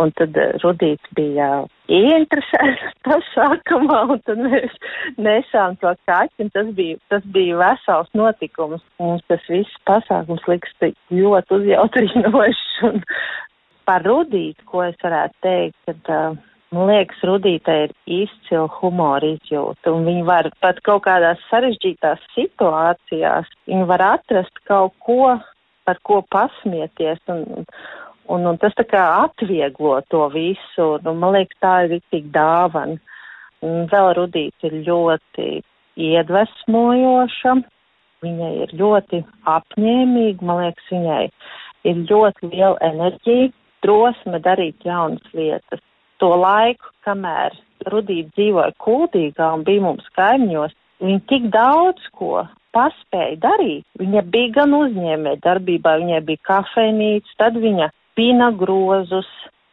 Un 0.00 0.12
tad 0.16 0.36
uh, 0.38 0.54
Rudīts 0.62 1.10
bija 1.18 1.48
ieinteresēts 1.92 2.94
pasākumā, 3.08 3.98
un 4.14 4.22
tad 4.24 4.40
mēs 4.40 4.76
nesām 5.20 5.76
to 5.82 5.92
kaķi, 6.08 6.46
un 6.46 6.52
tas 6.54 6.70
bija, 6.78 6.96
tas 7.12 7.26
bija 7.34 7.58
vesels 7.60 8.08
notikums. 8.16 8.84
Mums 9.02 9.26
tas 9.28 9.44
viss 9.50 9.82
pasākums 9.88 10.46
liks 10.48 10.72
ļoti 11.12 11.58
uzjautrinošs. 11.58 12.64
Un 12.88 13.02
par 13.88 14.06
Rudītu, 14.08 14.64
ko 14.70 14.86
es 14.86 14.96
varētu 15.04 15.36
teikt, 15.44 15.76
kad, 15.90 16.14
uh, 16.14 16.57
man 16.74 16.90
liekas, 16.90 17.20
Rudītai 17.24 17.78
ir 17.86 17.94
izcila 18.22 18.66
humora 18.78 19.34
izjūta, 19.34 19.92
un 19.92 20.08
viņi 20.08 20.24
var 20.28 20.50
pat 20.62 20.82
kaut 20.86 21.04
kādās 21.06 21.40
sarežģītās 21.50 22.24
situācijās, 22.34 23.48
viņi 23.70 23.88
var 23.88 24.04
atrast 24.14 24.60
kaut 24.68 24.96
ko, 25.04 25.38
par 25.88 26.02
ko 26.04 26.20
pasmieties, 26.34 27.22
un, 27.32 27.64
Un, 28.28 28.44
un 28.44 28.58
tas 28.60 28.74
tā 28.76 28.84
kā 28.84 29.02
atvieglo 29.24 29.94
to 30.12 30.26
visu, 30.34 30.88
un 31.00 31.20
man 31.20 31.32
liekas, 31.32 31.56
tā 31.64 31.74
ir 31.86 32.02
tik 32.12 32.26
dāvana. 32.34 32.98
Un 33.64 33.88
vēl 33.90 34.12
Rudīts 34.18 34.66
ir 34.68 34.74
ļoti 34.86 35.46
iedvesmojoša, 36.08 37.54
viņai 38.22 38.52
ir 38.66 38.74
ļoti 38.78 39.22
apņēmīga, 39.54 40.44
man 40.44 40.60
liekas, 40.62 40.92
viņai 40.92 41.24
ir 41.88 42.04
ļoti 42.10 42.52
liela 42.52 42.76
enerģija, 42.90 43.50
drosme 43.86 44.42
darīt 44.44 44.86
jaunas 44.86 45.32
lietas. 45.32 45.82
To 46.18 46.34
laiku, 46.34 46.90
kamēr 47.06 47.54
Rudīts 47.86 48.34
dzīvoja 48.34 48.74
Kultīgā 48.82 49.52
un 49.54 49.64
bija 49.66 49.84
mums 49.84 50.06
kaimiņos, 50.18 50.74
viņa 51.04 51.20
tik 51.30 51.50
daudz 51.54 52.08
ko 52.18 52.42
paspēja 52.74 53.38
darīt. 53.44 53.86
Viņa 54.00 54.24
bija 54.32 54.54
gan 54.60 54.74
uzņēmē 54.78 55.36
darbībā, 55.44 55.94
viņai 56.02 56.20
bija 56.26 56.44
kafejnīca, 56.50 57.36
tad 57.40 57.60
viņa 57.62 57.90
pina 58.18 58.50
grozus, 58.58 59.28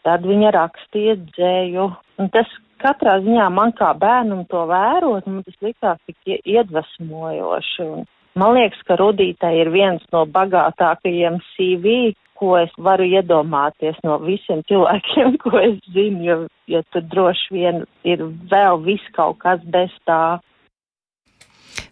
tad 0.05 0.25
viņa 0.29 0.53
rakstīja 0.55 1.17
dzēju. 1.23 1.89
Un 2.21 2.29
tas 2.33 2.51
katrā 2.83 3.17
ziņā 3.25 3.47
man 3.53 3.73
kā 3.77 3.91
bērnam 3.97 4.45
to 4.51 4.65
vērot, 4.69 5.27
man 5.27 5.43
tas 5.47 5.57
likās 5.65 5.99
tik 6.05 6.37
iedvesmojoši. 6.45 7.89
Un 7.95 8.05
man 8.39 8.55
liekas, 8.57 8.81
ka 8.87 8.97
Rudītai 8.99 9.53
ir 9.61 9.71
viens 9.73 10.03
no 10.13 10.25
bagātākajiem 10.27 11.39
CV, 11.53 12.13
ko 12.35 12.57
es 12.59 12.73
varu 12.87 13.07
iedomāties 13.07 13.97
no 14.03 14.17
visiem 14.23 14.63
cilvēkiem, 14.69 15.37
ko 15.43 15.55
es 15.61 15.79
zinu, 15.95 16.23
jo, 16.25 16.37
jo 16.71 16.83
tur 16.91 17.07
droši 17.13 17.55
vien 17.55 17.85
ir 18.03 18.25
vēl 18.51 18.81
viss 18.85 19.15
kaut 19.15 19.39
kas 19.43 19.63
bez 19.63 19.93
tā. 20.09 20.39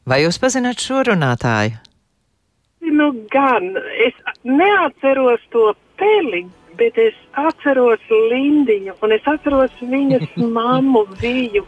Vai 0.07 0.23
jūs 0.25 0.39
pazināt 0.41 0.83
šo 0.83 1.05
runātāju? 1.07 1.79
Nu, 2.83 3.05
gan 3.31 3.69
es 4.03 4.17
neatceros 4.43 5.43
to 5.55 5.69
peli, 5.95 6.43
bet 6.79 6.97
es 7.01 7.15
atceros 7.39 8.01
Lindiņu 8.09 8.95
un 9.03 9.13
es 9.15 9.25
atceros 9.29 9.73
viņas 9.81 10.27
mammu 10.57 11.05
Viju. 11.21 11.63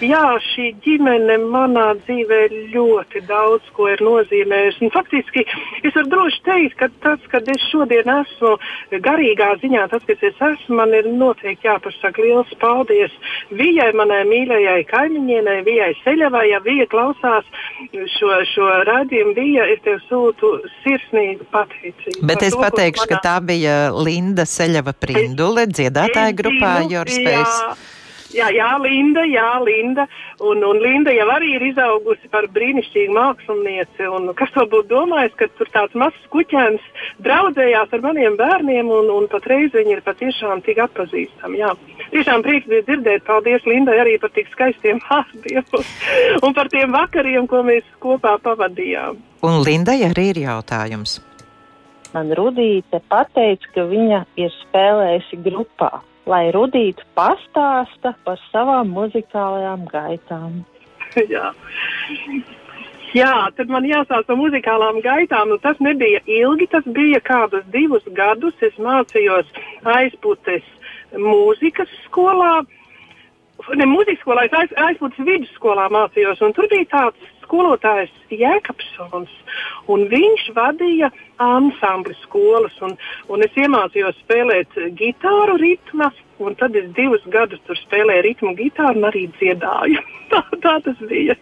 Jā, 0.00 0.22
šī 0.52 0.70
ģimene 0.84 1.36
manā 1.52 1.90
dzīvē 2.04 2.40
ļoti 2.72 3.22
daudz 3.28 3.66
ko 3.76 3.88
ir 3.92 4.00
nozīmējusi. 4.04 4.86
Un 4.86 4.92
faktiski 4.94 5.44
es 5.84 5.94
varu 5.96 6.08
droši 6.14 6.40
teikt, 6.46 6.76
ka 6.80 6.88
tas, 7.04 7.20
kad 7.32 7.48
es 7.52 7.62
šodien 7.70 8.08
esmu 8.14 8.54
garīgā 9.04 9.50
ziņā, 9.62 9.86
tas, 9.92 10.04
kas 10.08 10.22
es 10.30 10.40
esmu, 10.50 10.78
man 10.80 10.94
ir 10.96 11.08
noteikti 11.10 11.68
jāpasaka 11.68 12.24
liels 12.24 12.52
paldies 12.62 13.12
Vijai, 13.50 13.90
manai 13.98 14.22
mīļajai 14.30 14.84
kaimiņienai, 14.90 15.58
Vijai 15.66 15.90
Seļavai, 16.04 16.46
ja 16.52 16.60
Vija 16.64 16.86
klausās 16.92 17.48
šo, 18.16 18.30
šo 18.54 18.68
radījumu, 18.88 19.34
Vija, 19.36 19.66
es 19.74 19.82
tev 19.84 20.00
sūtu 20.08 20.52
sirsnīgu 20.84 21.46
pateicību. 21.52 22.24
Bet 22.30 22.44
es 22.46 22.56
to, 22.56 22.62
pateikšu, 22.64 23.06
ka 23.10 23.18
manā- 23.18 23.24
tā 23.26 23.36
bija 23.50 23.76
Linda 23.96 24.46
Seļava 24.50 24.96
Prindule, 24.98 25.68
dziedātāja 25.70 26.36
grupā 26.42 26.74
Jorspējas. 26.90 27.88
Jā, 28.30 28.46
jā, 28.54 28.68
Linda, 28.78 29.24
jā, 29.26 29.58
Linda. 29.64 30.04
Un, 30.46 30.62
un 30.62 30.78
Linda 30.78 31.10
jau 31.10 31.26
arī 31.34 31.54
ir 31.56 31.64
izaugusi 31.72 32.30
par 32.30 32.46
brīnišķīgu 32.54 33.14
mākslinieci. 33.16 34.06
Un 34.06 34.30
kas 34.38 34.52
to 34.54 34.66
būtu 34.70 34.86
domājis, 34.92 35.34
ka 35.38 35.48
tur 35.58 35.70
tāds 35.74 35.96
mazs 35.98 36.28
kuķēns 36.30 36.84
draudzējās 37.26 37.96
ar 37.96 38.04
maniem 38.04 38.38
bērniem 38.38 38.90
un, 38.94 39.10
un 39.16 39.26
patreiz 39.30 39.74
viņi 39.74 39.96
ir 39.96 40.04
patiešām 40.06 40.62
tik 40.66 40.78
atpazīstami. 40.86 41.58
Jā. 41.62 41.72
Tiešām 42.14 42.44
prieks 42.46 42.70
bija 42.70 42.86
dzirdēt. 42.86 43.26
Paldies 43.26 43.66
Lindai 43.66 43.98
arī 44.02 44.14
par 44.22 44.30
tik 44.36 44.50
skaistiem 44.54 45.02
vārdiem 45.08 45.66
un 46.46 46.54
par 46.54 46.70
tiem 46.70 46.94
vakariem, 46.94 47.50
ko 47.50 47.64
mēs 47.66 47.86
kopā 48.02 48.38
pavadījām. 48.46 49.18
Un 49.46 49.60
Lindai 49.66 50.00
arī 50.06 50.30
ir 50.36 50.44
jautājums. 50.46 51.18
Man 52.14 52.32
Rudīte 52.34 52.98
pateica, 53.10 53.68
ka 53.74 53.84
viņa 53.90 54.24
ir 54.40 54.50
spēlējusi 54.64 55.38
grupā, 55.44 55.90
lai 56.30 56.48
Rudīte 56.54 57.04
pastāsta 57.18 58.16
par 58.26 58.40
savām 58.50 58.90
muzikālajām 58.96 59.86
gaitām. 59.92 60.64
Jā. 61.34 61.52
Jā, 63.10 63.50
tad 63.58 63.70
man 63.70 63.86
jāsāk 63.88 64.26
par 64.28 64.36
muzikālām 64.38 65.00
gaitām. 65.02 65.56
Tas 65.62 65.78
nebija 65.82 66.20
ilgi, 66.30 66.68
tas 66.70 66.84
bija 66.86 67.18
kādus 67.26 67.64
divus 67.74 68.04
gadus. 68.14 68.54
Es 68.62 68.76
mācījos 68.78 69.48
aizputes 69.96 70.66
mūzikas 71.18 71.90
skolā. 72.04 72.60
Ne 73.76 73.86
mūzikas 73.90 74.22
skolā, 74.22 74.46
es 74.46 74.54
aiz, 74.56 74.76
aizputes 74.86 75.26
vidusskolā 75.26 75.88
mācījos. 75.90 76.42
Tur 76.54 76.70
bija 76.70 76.86
tāds 76.94 77.34
skolotājs 77.50 78.14
Jēkabsons, 78.30 79.30
un 79.90 80.06
viņš 80.10 80.46
vadīja 80.54 81.10
ansambli 81.42 82.14
skolas. 82.22 82.76
Un, 82.86 82.94
un 83.32 83.42
es 83.42 83.56
iemācījos 83.58 84.18
spēlēt 84.22 84.78
gitāru 84.98 85.58
ritmas, 85.58 86.14
un 86.40 86.54
tad 86.56 86.78
es 86.78 86.86
divus 86.96 87.24
gadus 87.32 87.60
tur 87.66 87.78
spēlēju 87.82 88.26
ritmu 88.28 88.54
gitāru 88.58 89.02
un 89.02 89.10
arī 89.10 89.26
dziedāju. 89.34 90.02
tā, 90.32 90.44
tā 90.62 90.76
tas 90.86 91.06
bija. 91.10 91.36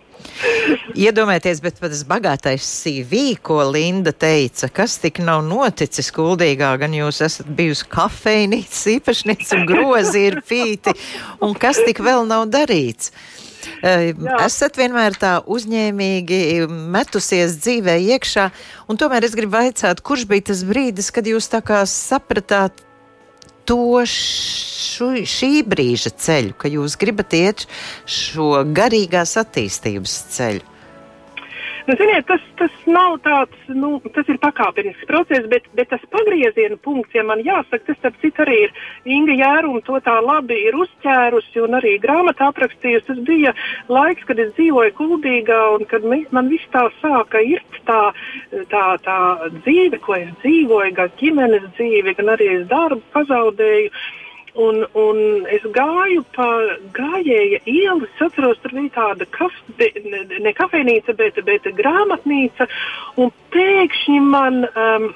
Iedomājieties, 0.99 1.61
bet 1.63 1.77
tas 1.83 2.01
bagātais 2.09 2.65
CV, 2.65 3.37
ko 3.45 3.61
Linda 3.69 4.11
teica, 4.11 4.71
kas 4.73 4.97
tik 5.03 5.21
nav 5.23 5.45
noticis 5.47 6.09
kuldīgā, 6.15 6.73
gan 6.81 6.97
jūs 6.97 7.21
esat 7.27 7.51
bijusi 7.59 7.87
kafejnīcas 7.93 8.87
īpašniece 8.97 9.61
grozi 9.69 10.25
ir 10.33 10.41
pīti, 10.49 10.97
un 11.45 11.55
kas 11.59 11.83
tik 11.85 12.03
vēl 12.03 12.27
nav 12.31 12.49
darīts. 12.51 13.13
Eh, 13.83 14.13
Esat 14.45 14.79
vienmēr 14.79 15.17
tā 15.19 15.39
uzņēmīgi 15.47 16.67
metusies 16.69 17.59
dzīvē 17.63 17.99
iekšā, 18.17 18.49
un 18.91 19.01
tomēr 19.01 19.27
es 19.29 19.37
gribu 19.39 19.57
vaicāt, 19.57 20.03
kurš 20.05 20.27
bija 20.31 20.51
tas 20.51 20.65
brīdis, 20.67 21.13
kad 21.15 21.27
jūs 21.27 21.51
tā 21.51 21.63
kā 21.65 21.83
sapratāt 21.89 22.85
to 23.69 24.01
šu, 24.09 25.13
šī 25.29 25.53
brīža 25.69 26.15
ceļu, 26.17 26.57
ka 26.57 26.71
jūs 26.73 26.97
gribat 27.01 27.35
iet 27.37 27.67
šo 28.09 28.65
garīgās 28.75 29.37
attīstības 29.43 30.19
ceļu? 30.39 30.78
Nu, 31.89 31.95
ziniet, 31.97 32.27
tas, 32.29 32.43
tas 32.61 32.75
nav 32.85 33.15
tāds, 33.25 33.61
nu, 33.73 33.95
tas 34.13 34.29
ir 34.29 34.37
pakāpenisks 34.43 35.07
process, 35.09 35.47
bet, 35.49 35.71
bet 35.73 35.89
tas 35.89 36.03
pagrieziena 36.13 36.77
punkts, 36.85 37.15
ja 37.17 37.23
man 37.25 37.41
jāsaka, 37.41 37.81
tas, 37.87 37.97
starp 38.03 38.19
citu, 38.21 38.45
arī 38.45 38.59
ir 38.67 38.75
Inga 39.09 39.37
Jēruma 39.39 39.81
to 39.87 39.97
tā 40.05 40.19
labi 40.21 40.59
ir 40.69 40.77
uzķērusi 40.77 41.65
un 41.65 41.79
arī 41.79 41.95
grāmatā 42.03 42.51
aprakstījusi. 42.53 43.07
Tas 43.09 43.25
bija 43.31 43.55
laiks, 43.89 44.29
kad 44.29 44.45
es 44.45 44.53
dzīvoju 44.59 44.97
Kuldīgā 45.01 45.63
un 45.79 45.89
kad 45.89 46.05
mi, 46.05 46.27
man 46.37 46.53
viss 46.53 46.69
tā 46.77 46.85
sāka 47.01 47.41
irt 47.41 47.81
tā, 47.89 48.03
tā, 48.69 48.85
tā 49.09 49.19
dzīve, 49.63 50.05
ko 50.05 50.21
es 50.21 50.29
dzīvoju, 50.45 50.93
gan 51.01 51.17
ģimenes 51.23 51.71
dzīve, 51.81 52.19
gan 52.21 52.35
arī 52.37 52.53
es 52.59 52.69
darbu 52.69 53.01
pazaudēju. 53.17 53.97
Un, 54.59 54.81
un 54.99 55.19
es 55.55 55.63
gāju 55.75 56.25
pa 56.35 56.49
gājēju 56.97 57.61
ielu. 57.71 58.09
Es 58.09 58.23
atceros, 58.27 58.59
tur 58.63 58.75
bija 58.75 58.91
tāda 58.97 59.29
kaf, 59.31 59.55
be, 59.79 59.93
ne, 60.03 60.25
ne 60.43 60.53
kafejnīca, 60.57 61.15
bet, 61.19 61.39
bet 61.47 61.69
grāmatnīca. 61.79 62.67
Pēkšņi 63.55 64.19
man 64.25 64.65
um, 64.67 65.07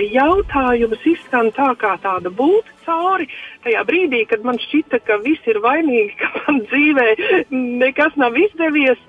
jautājums 0.00 1.04
izskan 1.12 1.50
tā 1.56 1.68
kā 1.80 1.96
tāda 2.00 2.32
būta 2.32 2.72
cauri. 2.86 3.28
Tajā 3.66 3.84
brīdī, 3.88 4.22
kad 4.30 4.46
man 4.46 4.60
šķita, 4.62 5.02
ka 5.04 5.20
viss 5.24 5.44
ir 5.50 5.60
vainīgi, 5.60 6.16
ka 6.22 6.32
man 6.46 6.62
dzīvē 6.70 7.08
nekas 7.52 8.16
nav 8.16 8.40
izdevies. 8.40 9.00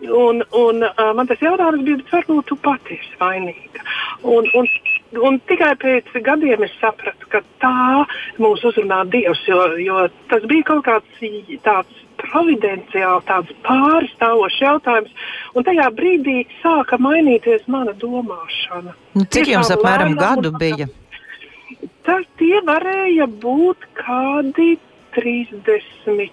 Un, 0.00 0.40
un 0.56 0.80
uh, 0.86 1.10
man 1.12 1.28
tas 1.28 1.42
jautājums 1.44 1.84
bija, 1.84 2.00
varbūt 2.14 2.48
tu 2.48 2.56
pati 2.64 2.96
esi 2.96 3.20
vainīga. 3.20 3.84
Un, 4.24 4.48
un, 4.56 4.68
un 5.18 5.40
tikai 5.50 5.72
pēc 5.80 6.12
gadiem 6.24 6.62
es 6.66 6.74
sapratu, 6.80 7.26
ka 7.32 7.42
tā 7.62 8.04
mūs 8.42 8.62
uzrunā 8.68 9.02
Dievs, 9.10 9.42
jo, 9.48 9.58
jo 9.82 10.04
tas 10.30 10.46
bija 10.50 10.68
kaut 10.70 10.84
kāds 10.86 11.24
tāds 11.64 12.06
providenciāli 12.20 13.26
tāds 13.28 13.52
pārstāvošs 13.66 14.58
jautājums. 14.62 15.14
Un 15.56 15.66
tajā 15.66 15.88
brīdī 15.96 16.42
sāka 16.60 16.98
mainīties 17.00 17.66
mana 17.70 17.94
domāšana. 18.00 18.94
Nu, 19.16 19.24
cik 19.24 19.46
Tiešām 19.46 19.56
jums 19.56 19.72
apmēram 19.76 20.14
lēnām 20.14 20.20
gadu 20.20 20.52
bija? 20.60 20.90
Tas 22.06 22.26
tie 22.40 22.60
varēja 22.66 23.26
būt 23.40 23.86
kādi 23.98 24.74
34, 25.16 26.30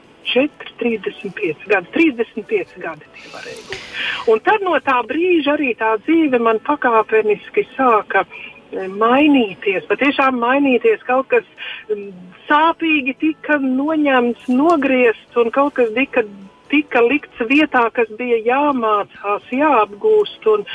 35 0.81 1.65
gadi. 1.71 1.93
35 1.95 2.77
gadi 2.83 3.09
tie 3.15 3.31
varēja 3.33 3.63
būt. 3.69 3.87
Un 4.33 4.43
tad 4.43 4.65
no 4.65 4.75
tā 4.83 4.99
brīža 5.07 5.55
arī 5.55 5.73
tā 5.79 5.95
dzīve 6.03 6.41
man 6.43 6.59
pakāpeniski 6.67 7.67
sāka 7.75 8.25
e, 8.25 8.56
mainīties. 8.73 9.85
Patiešām 9.89 10.39
mainīties 10.41 11.03
kaut 11.07 11.29
kas 11.33 11.45
mm, 11.89 12.09
sāpīgi 12.49 13.15
tika 13.21 13.59
noņemts, 13.63 14.49
nogriezts 14.49 15.39
un 15.39 15.51
kaut 15.51 15.77
kas 15.79 15.93
tika. 15.97 16.25
Tika 16.67 16.99
likts 16.99 17.39
vietā, 17.47 17.85
kas 17.95 18.09
bija 18.19 18.41
jāmācās, 18.43 19.45
jāapgūst, 19.55 20.49
un, 20.51 20.65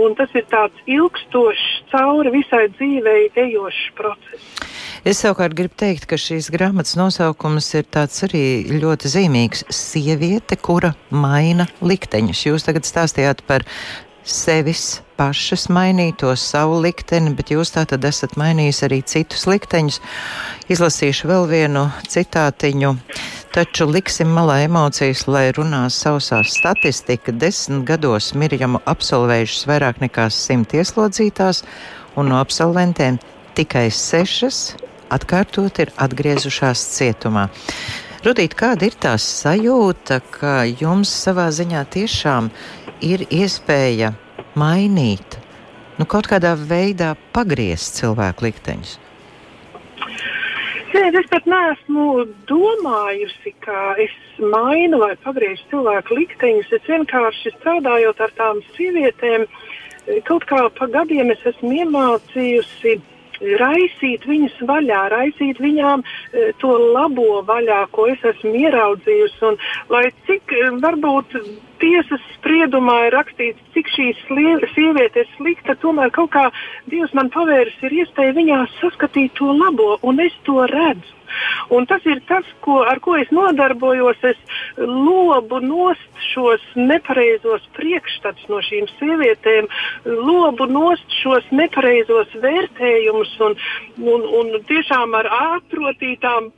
un 0.00 0.14
tas 0.16 0.32
ir 0.32 0.46
tāds 0.48 0.86
ilgstošs, 0.88 1.66
cauri 1.90 2.32
visai 2.38 2.62
dzīvei 2.78 3.26
ejošs 3.42 3.82
process. 3.98 4.64
Es 5.04 5.18
savukārt 5.20 5.52
gribu 5.52 5.76
teikt, 5.76 6.06
ka 6.08 6.16
šīs 6.16 6.46
grāmatas 6.48 6.94
nosaukums 6.96 7.66
ir 7.76 7.84
tāds 7.92 8.22
arī 8.24 8.64
ļoti 8.72 9.10
zīmīgs- 9.12 9.66
sieviete, 9.84 10.56
kura 10.56 10.94
maina 11.12 11.66
likteņus. 11.84 12.46
Jūs 12.48 12.64
tagad 12.64 12.88
stāstījāt 12.88 13.44
par 13.46 13.66
sevis 14.24 15.00
pašas 15.16 15.68
mainīto 15.68 16.32
savu 16.36 16.80
likteni, 16.82 17.34
bet 17.36 17.52
jūs 17.52 17.74
tā 17.76 17.84
tad 17.88 18.04
esat 18.08 18.34
mainījis 18.40 18.82
arī 18.86 19.00
citus 19.06 19.46
likteņus. 19.46 20.00
Izlasīšu 20.72 21.30
vēl 21.30 21.48
vienu 21.50 21.84
citātiņu. 22.10 22.94
Taču 23.54 23.86
liksim 23.86 24.32
malā 24.34 24.64
emocijas, 24.64 25.26
lai 25.30 25.46
runā 25.54 25.84
sausā 25.92 26.40
statistika. 26.48 27.32
Desmit 27.32 27.84
gados 27.86 28.32
Mirjamu 28.34 28.80
absolvējušas 28.90 29.68
vairāk 29.70 30.00
nekā 30.02 30.26
simt 30.32 30.74
ieslodzītās, 30.74 31.62
un 32.18 32.32
no 32.32 32.40
absolventēm 32.42 33.20
tikai 33.54 33.86
sešas 33.94 34.74
atkārtot 35.14 35.78
ir 35.84 35.94
atgriezušās 36.00 36.82
cietumā. 36.96 37.46
Rudīt, 38.24 38.54
kāda 38.56 38.88
ir 38.88 38.94
tā 38.96 39.18
sajūta, 39.20 40.22
ka 40.32 40.62
jums 40.64 41.10
savā 41.12 41.50
ziņā 41.52 41.82
tiešām 41.92 42.48
ir 42.48 42.83
iespēja 43.02 44.12
mainīt, 44.58 45.38
nu, 45.98 46.06
kaut 46.06 46.28
kādā 46.30 46.54
veidā 46.58 47.14
pagriezt 47.34 47.98
cilvēku 48.00 48.46
likteņus? 48.48 48.98
Ziniet, 50.94 51.16
es 51.18 51.26
pat 51.26 51.46
neesmu 51.50 52.24
domājusi, 52.46 53.50
ka 53.64 53.96
es 53.98 54.12
mainu 54.38 55.00
vai 55.02 55.14
pagriežu 55.24 55.64
cilvēku 55.72 56.14
likteņus. 56.20 56.70
Es 56.76 56.86
vienkārši 56.86 57.50
strādājot 57.56 58.20
ar 58.22 58.34
tām 58.38 58.60
sievietēm, 58.76 59.48
kaut 60.28 60.46
kā 60.46 60.60
pa 60.78 60.86
gadiem 60.94 61.32
es 61.34 61.42
esmu 61.50 61.72
iemācījusi 61.80 63.00
raisīt 63.60 64.26
viņas 64.28 64.56
vaļā, 64.68 65.00
raisīt 65.12 65.60
viņām 65.62 66.02
e, 66.04 66.50
to 66.62 66.72
labo 66.96 67.42
vaļā, 67.48 67.84
ko 67.94 68.08
es 68.12 68.24
esmu 68.32 68.54
ieraudzījusi. 68.64 69.40
Un, 69.50 69.58
lai 69.92 70.04
cik 70.28 70.54
e, 70.54 70.68
varbūt 70.84 71.36
tiesas 71.82 72.22
spriedumā 72.36 72.98
ir 73.08 73.16
rakstīts, 73.18 73.64
cik 73.74 73.90
šī 73.94 74.10
sieviete 74.74 75.24
ir 75.24 75.32
slikta, 75.36 75.76
tomēr 75.82 76.12
kaut 76.14 76.32
kā 76.36 76.46
Dievs 76.92 77.14
man 77.16 77.30
pavērs 77.34 77.76
ir 77.84 77.98
iespēja 78.02 78.36
viņā 78.36 78.62
saskatīt 78.78 79.34
to 79.38 79.52
labo, 79.52 79.98
un 80.02 80.22
es 80.24 80.36
to 80.48 80.64
redzu. 80.70 81.23
Un 81.74 81.86
tas 81.90 82.04
ir 82.08 82.20
tas, 82.28 82.46
ko, 82.64 82.80
ar 82.88 83.00
ko 83.04 83.16
es 83.20 83.30
nodarbojos. 83.34 84.20
Es 84.24 84.40
lobu 84.78 85.60
nost 85.64 86.24
šos 86.32 86.62
nepareizos 86.76 87.64
priekšstats 87.78 88.48
no 88.52 88.60
šīm 88.64 88.88
sievietēm, 88.96 89.68
lobu 90.04 90.68
nost 90.70 91.18
šos 91.22 91.46
nepareizos 91.52 92.34
vērtējumus 92.42 93.36
un, 93.48 93.56
un, 94.02 94.26
un 94.40 94.58
tiešām 94.68 95.16
ar 95.18 95.30
ātrotītām 95.38 96.52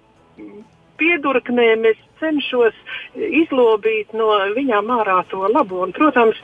piedurknēm 1.00 1.84
es 1.90 1.98
cenšos 2.20 2.76
izlobīt 3.14 4.14
no 4.16 4.30
viņām 4.56 4.92
ārā 4.98 5.20
to 5.30 5.44
labo. 5.52 5.82
Un, 5.84 5.92
protams, 5.96 6.38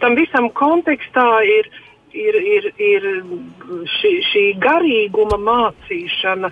tam 0.00 0.16
visam 0.18 0.50
kontekstā 0.56 1.28
ir 1.48 1.68
ir, 2.14 2.38
ir, 2.56 2.68
ir 2.78 3.06
šī, 3.98 4.12
šī 4.30 4.44
garīguma 4.62 5.38
mācīšana, 5.48 6.50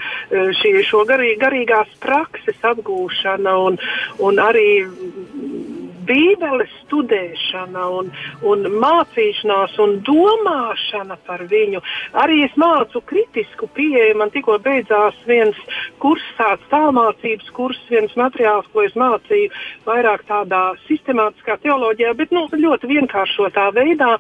šī, 0.61 0.75
šo 0.89 1.05
garī, 1.09 1.33
garīgās 1.41 1.91
prakses 2.03 2.59
apgūšana 2.73 3.55
un, 3.67 3.79
un 4.23 4.43
arī 4.43 4.67
Bībeles 6.09 6.73
studēšana 6.85 7.85
un, 7.99 8.11
un 8.49 8.67
mācīšanās 8.83 9.77
un 9.83 9.99
domāšana 10.07 11.19
par 11.27 11.45
viņu. 11.51 11.83
Arī 12.23 12.43
es 12.47 12.57
mācu 12.61 13.03
kritisku 13.09 13.69
pieeju. 13.77 14.17
Man 14.21 14.33
tikko 14.35 14.59
beidzās 14.63 15.19
viens 15.29 15.59
kurs, 16.03 16.25
tāds 16.39 16.65
tālmācības 16.73 17.51
kurs, 17.57 17.81
viens 17.91 18.15
materiāls, 18.19 18.69
ko 18.73 18.85
es 18.87 18.97
mācīju 18.99 19.53
vairāk 19.87 20.27
tādā 20.29 20.63
sistemātiskā 20.87 21.59
teoloģijā, 21.63 22.15
bet 22.19 22.35
nu, 22.35 22.47
ļoti 22.53 22.91
vienkāršotā 22.91 23.69
veidā. 23.77 24.17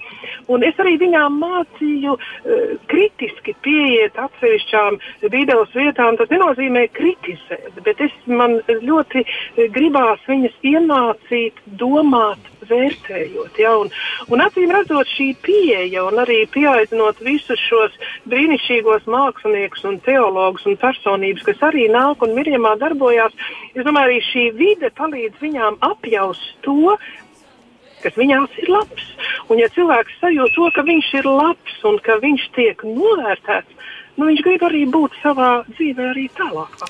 Un 0.53 0.65
es 0.67 0.79
arī 0.83 0.97
viņām 1.03 1.39
mācīju 1.43 2.17
uh, 2.17 2.77
kritiski 2.91 3.55
pieiet 3.65 4.19
atsevišķām 4.21 4.99
Bībeles 5.33 5.75
vietām. 5.77 6.19
Tas 6.21 6.31
nenozīmē 6.33 6.87
kritizēt, 6.97 7.81
bet 7.87 8.01
es 8.05 8.15
man 8.27 8.59
ļoti 8.69 9.25
gribās 9.75 10.23
viņas 10.29 10.57
iemācīt 10.73 11.61
domāt, 11.81 12.51
vērtējot. 12.69 13.59
Ja? 13.61 13.75
Un, 13.81 13.91
un 14.33 14.45
acīm 14.45 14.73
redzot, 14.75 15.09
šī 15.17 15.33
pieeja 15.45 16.05
un 16.07 16.21
arī 16.23 16.43
pieaicinot 16.53 17.21
visus 17.25 17.61
šos 17.69 17.97
brīnišķīgos 18.31 19.09
māksliniekus 19.11 19.87
un 19.89 19.99
teologus 20.07 20.67
un 20.69 20.79
personības, 20.81 21.45
kas 21.49 21.67
arī 21.71 21.89
nāk 21.93 22.23
un 22.25 22.37
mirjamā 22.39 22.77
darbojās, 22.81 23.35
es 23.75 23.85
domāju, 23.87 24.11
arī 24.11 24.23
šī 24.29 24.47
vide 24.59 24.93
palīdz 24.99 25.43
viņām 25.43 25.81
apjaust 25.93 26.57
to, 26.67 26.97
kas 28.03 28.19
viņās 28.19 28.59
ir 28.63 28.71
labs. 28.73 29.09
Un, 29.49 29.59
ja 29.61 29.71
cilvēks 29.75 30.21
sajūt 30.23 30.57
to, 30.57 30.69
ka 30.75 30.85
viņš 30.87 31.11
ir 31.21 31.29
labs 31.29 31.83
un 31.89 31.99
ka 32.03 32.19
viņš 32.23 32.49
tiek 32.57 32.87
novērtēts, 32.87 33.91
nu, 34.19 34.29
viņš 34.29 34.45
grib 34.47 34.67
arī 34.69 34.85
būt 34.91 35.19
savā 35.23 35.53
dzīvē 35.73 36.13
arī 36.13 36.29
tālāk. 36.39 36.87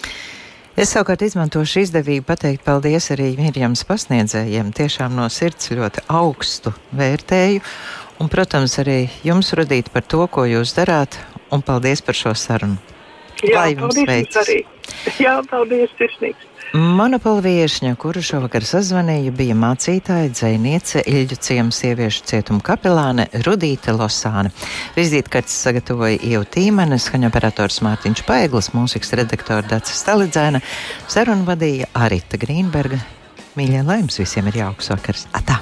Es 0.72 0.88
savukārt 0.94 1.20
izmantošu 1.20 1.82
izdevību 1.82 2.24
pateikt 2.30 2.62
paldies 2.64 3.10
arī 3.12 3.34
Mirjams 3.36 3.82
pasniedzējiem. 3.84 4.70
Tiešām 4.72 5.12
no 5.18 5.26
sirds 5.28 5.68
ļoti 5.68 6.00
augstu 6.08 6.72
vērtēju. 6.96 7.60
Un, 8.22 8.30
protams, 8.32 8.78
arī 8.80 9.10
jums 9.26 9.52
radīt 9.58 9.90
par 9.92 10.06
to, 10.08 10.24
ko 10.32 10.46
jūs 10.48 10.72
darāt. 10.78 11.18
Un 11.52 11.60
paldies 11.60 12.00
par 12.00 12.16
šo 12.16 12.32
sarunu. 12.32 12.80
Jā, 13.42 13.58
Lai 13.58 13.74
jums 13.74 14.00
veicas! 14.00 14.38
arī. 14.46 14.62
Jā, 15.20 15.34
paldies, 15.50 15.92
sirsnīgs. 16.00 16.48
Monopola 16.72 17.42
viesņa, 17.44 17.98
kuru 18.00 18.22
šovakar 18.24 18.64
sazvanīja, 18.64 19.34
bija 19.36 19.52
mācītāja, 19.60 20.30
dzēniece, 20.32 21.02
Ilģu 21.04 21.36
ciemu 21.44 21.74
sieviešu 21.76 22.24
cietuma 22.30 22.64
kapelāne 22.64 23.26
Rudīte 23.44 23.92
Losāne. 23.92 24.54
Vizītkartes 24.96 25.58
sagatavoja 25.66 26.16
Ieva 26.24 26.48
Tīmene, 26.48 26.96
skaņoperators 26.96 27.82
Mārtiņš 27.84 28.24
Paeglis, 28.24 28.72
mūzikas 28.72 29.12
redaktora 29.20 29.68
Daca 29.68 30.00
Stalidzēna, 30.00 30.64
sarunu 31.12 31.44
vadīja 31.52 31.92
Arita 31.92 32.40
Grīnberga. 32.40 33.04
Mīļie, 33.52 33.84
lai 33.84 34.00
jums 34.00 34.22
visiem 34.24 34.48
ir 34.48 34.62
jauks 34.64 34.94
vakars! 34.96 35.28
Atā! 35.36 35.60